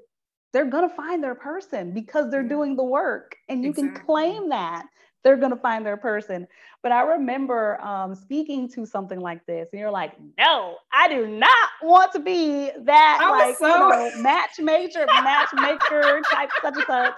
[0.52, 3.98] they're gonna find their person because they're doing the work and you exactly.
[3.98, 4.86] can claim that
[5.24, 6.48] they're going to find their person.
[6.82, 11.28] But I remember um, speaking to something like this, and you're like, "No, I do
[11.28, 13.68] not want to be that like so...
[13.68, 17.18] you know, matchmaker, matchmaker type such and such."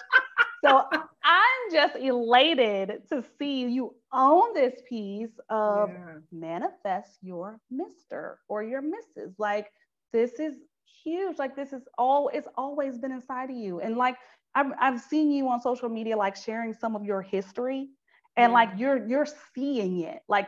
[0.63, 0.83] So
[1.23, 6.17] I'm just elated to see you own this piece of yeah.
[6.31, 9.33] manifest your Mister or your Mrs.
[9.39, 9.71] Like
[10.15, 10.55] this is
[11.03, 11.37] huge.
[11.37, 14.15] Like this is all it's always been inside of you, and like
[14.55, 17.89] I've, I've seen you on social media like sharing some of your history
[18.37, 20.21] and like you're you're seeing it.
[20.29, 20.47] Like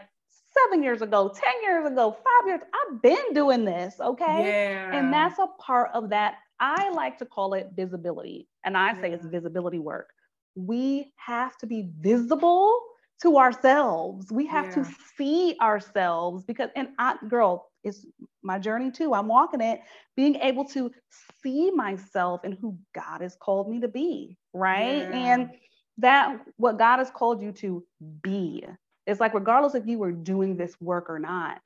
[0.70, 4.48] seven years ago 10 years ago five years i've been doing this okay?
[4.48, 4.98] Yeah.
[4.98, 6.36] and that's a part of that.
[6.60, 8.48] I like to call it visibility.
[8.64, 10.10] And i say it's visibility work.
[10.56, 12.82] We have to be visible
[13.22, 14.32] to ourselves.
[14.32, 14.84] We have yeah.
[14.84, 18.06] to see ourselves because and i girl it's
[18.44, 19.80] my journey too i'm walking it
[20.16, 20.92] being able to
[21.42, 25.50] see myself and who god has called me to be right and
[25.98, 27.84] that what God has called you to
[28.22, 28.64] be.
[29.06, 31.60] It's like, regardless if you were doing this work or not,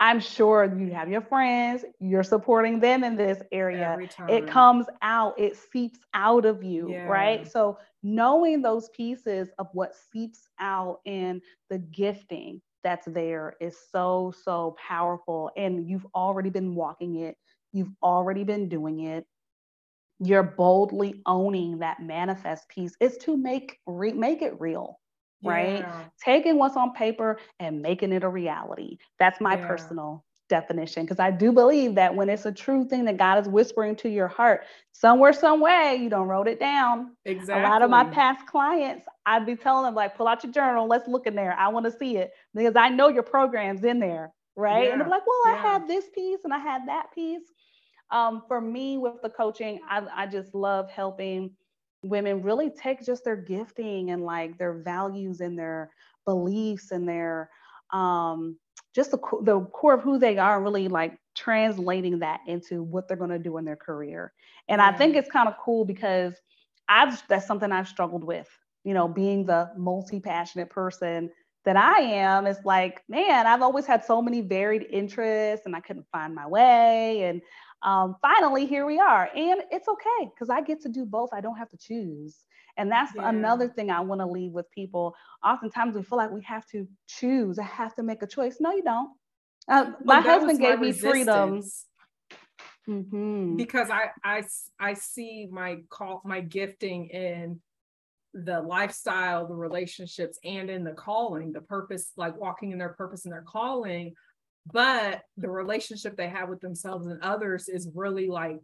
[0.00, 3.98] I'm sure you have your friends, you're supporting them in this area.
[4.28, 7.06] It comes out, it seeps out of you, yeah.
[7.06, 7.50] right?
[7.50, 14.32] So, knowing those pieces of what seeps out in the gifting that's there is so,
[14.44, 15.50] so powerful.
[15.56, 17.36] And you've already been walking it,
[17.72, 19.26] you've already been doing it
[20.20, 24.98] you're boldly owning that manifest piece is to make re- make it real
[25.44, 26.04] right yeah.
[26.24, 29.66] taking what's on paper and making it a reality that's my yeah.
[29.66, 33.48] personal definition because i do believe that when it's a true thing that god is
[33.48, 37.14] whispering to your heart somewhere some way you don't wrote it down.
[37.24, 40.52] Exactly a lot of my past clients i'd be telling them like pull out your
[40.52, 43.84] journal let's look in there i want to see it because i know your program's
[43.84, 44.86] in there right?
[44.86, 44.92] Yeah.
[44.92, 47.42] and they're like well i had this piece and i had that piece.
[48.10, 51.50] Um, for me, with the coaching, I, I just love helping
[52.02, 55.90] women really take just their gifting and like their values and their
[56.24, 57.50] beliefs and their
[57.92, 58.56] um,
[58.94, 63.16] just the, the core of who they are, really like translating that into what they're
[63.16, 64.32] going to do in their career.
[64.68, 64.88] And yeah.
[64.88, 66.34] I think it's kind of cool because
[66.88, 68.48] I've that's something I've struggled with,
[68.84, 71.30] you know, being the multi passionate person
[71.64, 72.46] that I am.
[72.46, 76.46] It's like, man, I've always had so many varied interests and I couldn't find my
[76.46, 77.24] way.
[77.24, 77.42] And
[77.82, 79.28] um, finally, here we are.
[79.34, 81.30] And it's okay because I get to do both.
[81.32, 82.36] I don't have to choose.
[82.78, 83.28] And that's yeah.
[83.28, 85.14] another thing I want to leave with people.
[85.44, 88.56] Oftentimes we feel like we have to choose, I have to make a choice.
[88.60, 89.10] No, you don't.
[89.68, 91.62] Uh, my husband gave my me freedom.
[92.88, 93.56] Mm-hmm.
[93.56, 94.42] Because I, I
[94.80, 97.60] I see my call my gifting in
[98.32, 103.26] the lifestyle, the relationships, and in the calling, the purpose, like walking in their purpose
[103.26, 104.14] and their calling
[104.72, 108.60] but the relationship they have with themselves and others is really like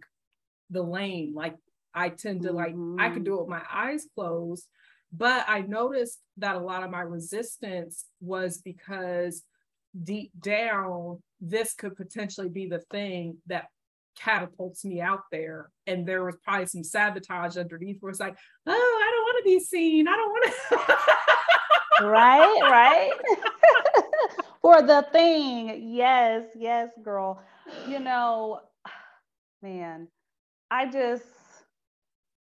[0.70, 1.54] the lane like
[1.94, 3.00] i tend to like mm-hmm.
[3.00, 4.66] i could do it with my eyes closed
[5.12, 9.42] but i noticed that a lot of my resistance was because
[10.02, 13.66] deep down this could potentially be the thing that
[14.18, 18.36] catapults me out there and there was probably some sabotage underneath where it's like
[18.66, 20.54] oh i don't want to be seen i don't want
[22.00, 23.12] to right right
[24.64, 25.90] for the thing.
[25.92, 27.42] Yes, yes, girl.
[27.86, 28.60] You know,
[29.62, 30.08] man,
[30.70, 31.24] I just,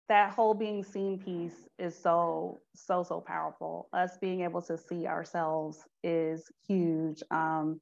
[0.10, 3.88] that whole being seen piece is so, so, so powerful.
[3.94, 7.24] Us being able to see ourselves is huge.
[7.32, 7.80] Um,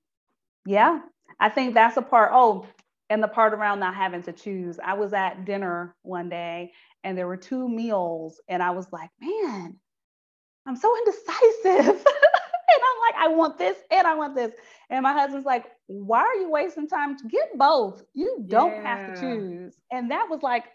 [0.66, 1.00] yeah,
[1.40, 2.32] I think that's a part.
[2.34, 2.68] Oh,
[3.10, 4.78] and the part around not having to choose.
[4.84, 6.74] I was at dinner one day
[7.04, 9.78] and there were two meals, and I was like, man,
[10.66, 12.04] I'm so indecisive.
[12.06, 14.52] and I'm like, I want this and I want this.
[14.90, 18.04] And my husband's like, why are you wasting time to get both?
[18.14, 18.82] You don't yeah.
[18.84, 19.76] have to choose.
[19.92, 20.66] And that was like,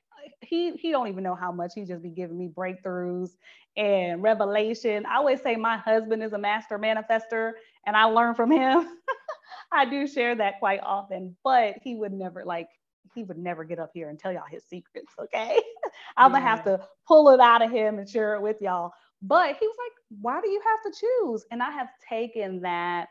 [0.43, 3.31] he he don't even know how much he just be giving me breakthroughs
[3.77, 5.07] and revelation.
[5.07, 7.53] I always say my husband is a master manifester
[7.87, 8.87] and I learn from him.
[9.73, 12.69] I do share that quite often, but he would never like
[13.15, 15.61] he would never get up here and tell y'all his secrets, okay?
[16.17, 18.93] I'm gonna have to pull it out of him and share it with y'all.
[19.23, 21.45] But he was like, why do you have to choose?
[21.51, 23.09] And I have taken that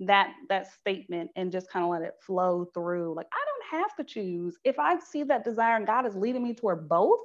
[0.00, 3.14] that that statement and just kind of let it flow through.
[3.14, 4.56] Like I have to choose.
[4.64, 7.20] If I see that desire and God is leading me toward both,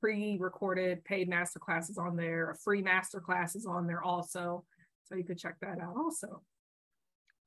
[0.00, 4.64] pre-recorded paid master classes on there a free master classes on there also.
[5.04, 6.42] So you could check that out also.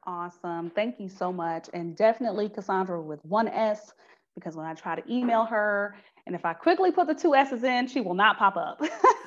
[0.06, 0.70] Awesome.
[0.70, 1.68] Thank you so much.
[1.74, 3.92] And definitely Casandra with one S
[4.36, 5.96] because when I try to email her,
[6.28, 8.80] and if I quickly put the two S's in, she will not pop up.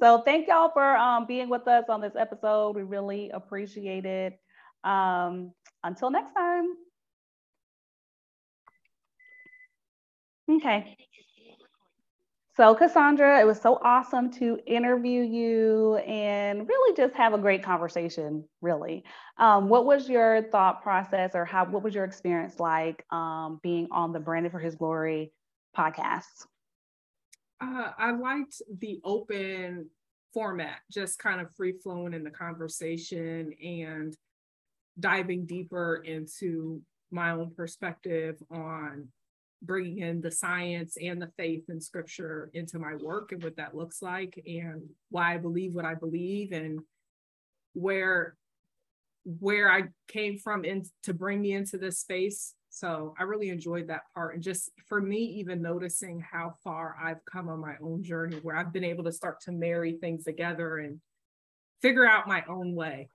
[0.00, 2.76] so thank y'all for um, being with us on this episode.
[2.76, 4.38] We really appreciate it.
[4.84, 5.52] Um,
[5.84, 6.66] until next time.
[10.50, 10.96] Okay.
[12.56, 17.62] So, Casandra, it was so awesome to interview you and really just have a great
[17.62, 18.44] conversation.
[18.60, 19.04] Really,
[19.38, 21.64] um, what was your thought process, or how?
[21.64, 25.32] What was your experience like um, being on the Branded for His Glory
[25.76, 26.46] podcast?
[27.60, 29.90] Uh, I liked the open
[30.32, 34.16] format, just kind of free flowing in the conversation and
[34.98, 39.08] diving deeper into my own perspective on
[39.62, 43.76] bringing in the science and the faith and scripture into my work and what that
[43.76, 46.80] looks like and why I believe what I believe and
[47.74, 48.36] where
[49.24, 52.54] where I came from in to bring me into this space.
[52.70, 54.34] So I really enjoyed that part.
[54.34, 58.56] And just for me, even noticing how far I've come on my own journey where
[58.56, 61.00] I've been able to start to marry things together and
[61.82, 63.08] figure out my own way.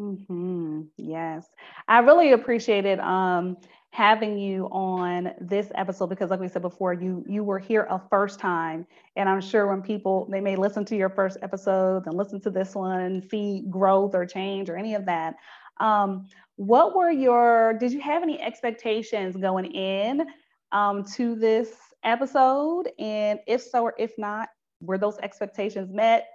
[0.00, 0.82] Mm-hmm.
[0.96, 1.46] Yes,
[1.86, 3.56] I really appreciated um,
[3.90, 8.00] having you on this episode because, like we said before, you you were here a
[8.10, 12.16] first time, and I'm sure when people they may listen to your first episode and
[12.16, 15.36] listen to this one and see growth or change or any of that.
[15.78, 16.26] Um,
[16.56, 17.74] what were your?
[17.74, 20.26] Did you have any expectations going in
[20.72, 21.72] um, to this
[22.04, 22.90] episode?
[22.98, 24.48] And if so or if not,
[24.80, 26.28] were those expectations met?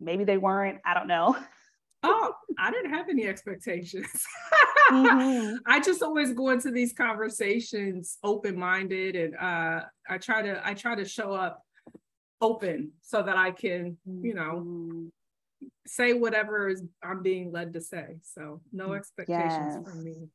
[0.00, 0.78] Maybe they weren't.
[0.84, 1.36] I don't know.
[2.02, 4.24] oh, I didn't have any expectations.
[4.90, 5.56] mm-hmm.
[5.66, 10.74] I just always go into these conversations open minded, and uh, I try to I
[10.74, 11.62] try to show up
[12.40, 15.06] open so that I can, you know, mm-hmm.
[15.86, 18.16] Say whatever is I'm being led to say.
[18.22, 19.84] So no mm, expectations yes.
[19.84, 20.28] from me.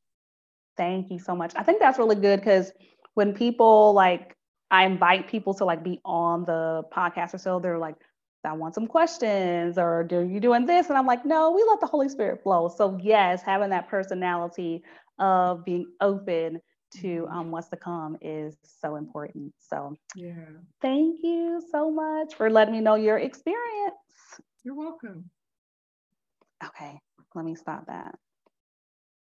[0.78, 1.54] Thank you so much.
[1.56, 2.72] I think that's really good because
[3.14, 4.36] when people like
[4.72, 7.96] I invite people to like be on the podcast or so, they're like,
[8.44, 10.90] I want some questions or are you doing this?
[10.90, 12.70] And I'm like, no, we let the Holy Spirit flow.
[12.76, 14.84] So yes, having that personality
[15.20, 16.60] of being open
[16.96, 17.34] to mm-hmm.
[17.34, 19.54] um, what's to come is so important.
[19.60, 20.34] So yeah,
[20.82, 23.96] thank you so much for letting me know your experience.
[24.64, 25.30] You're welcome.
[26.64, 26.99] Okay,
[27.36, 28.16] let me stop that.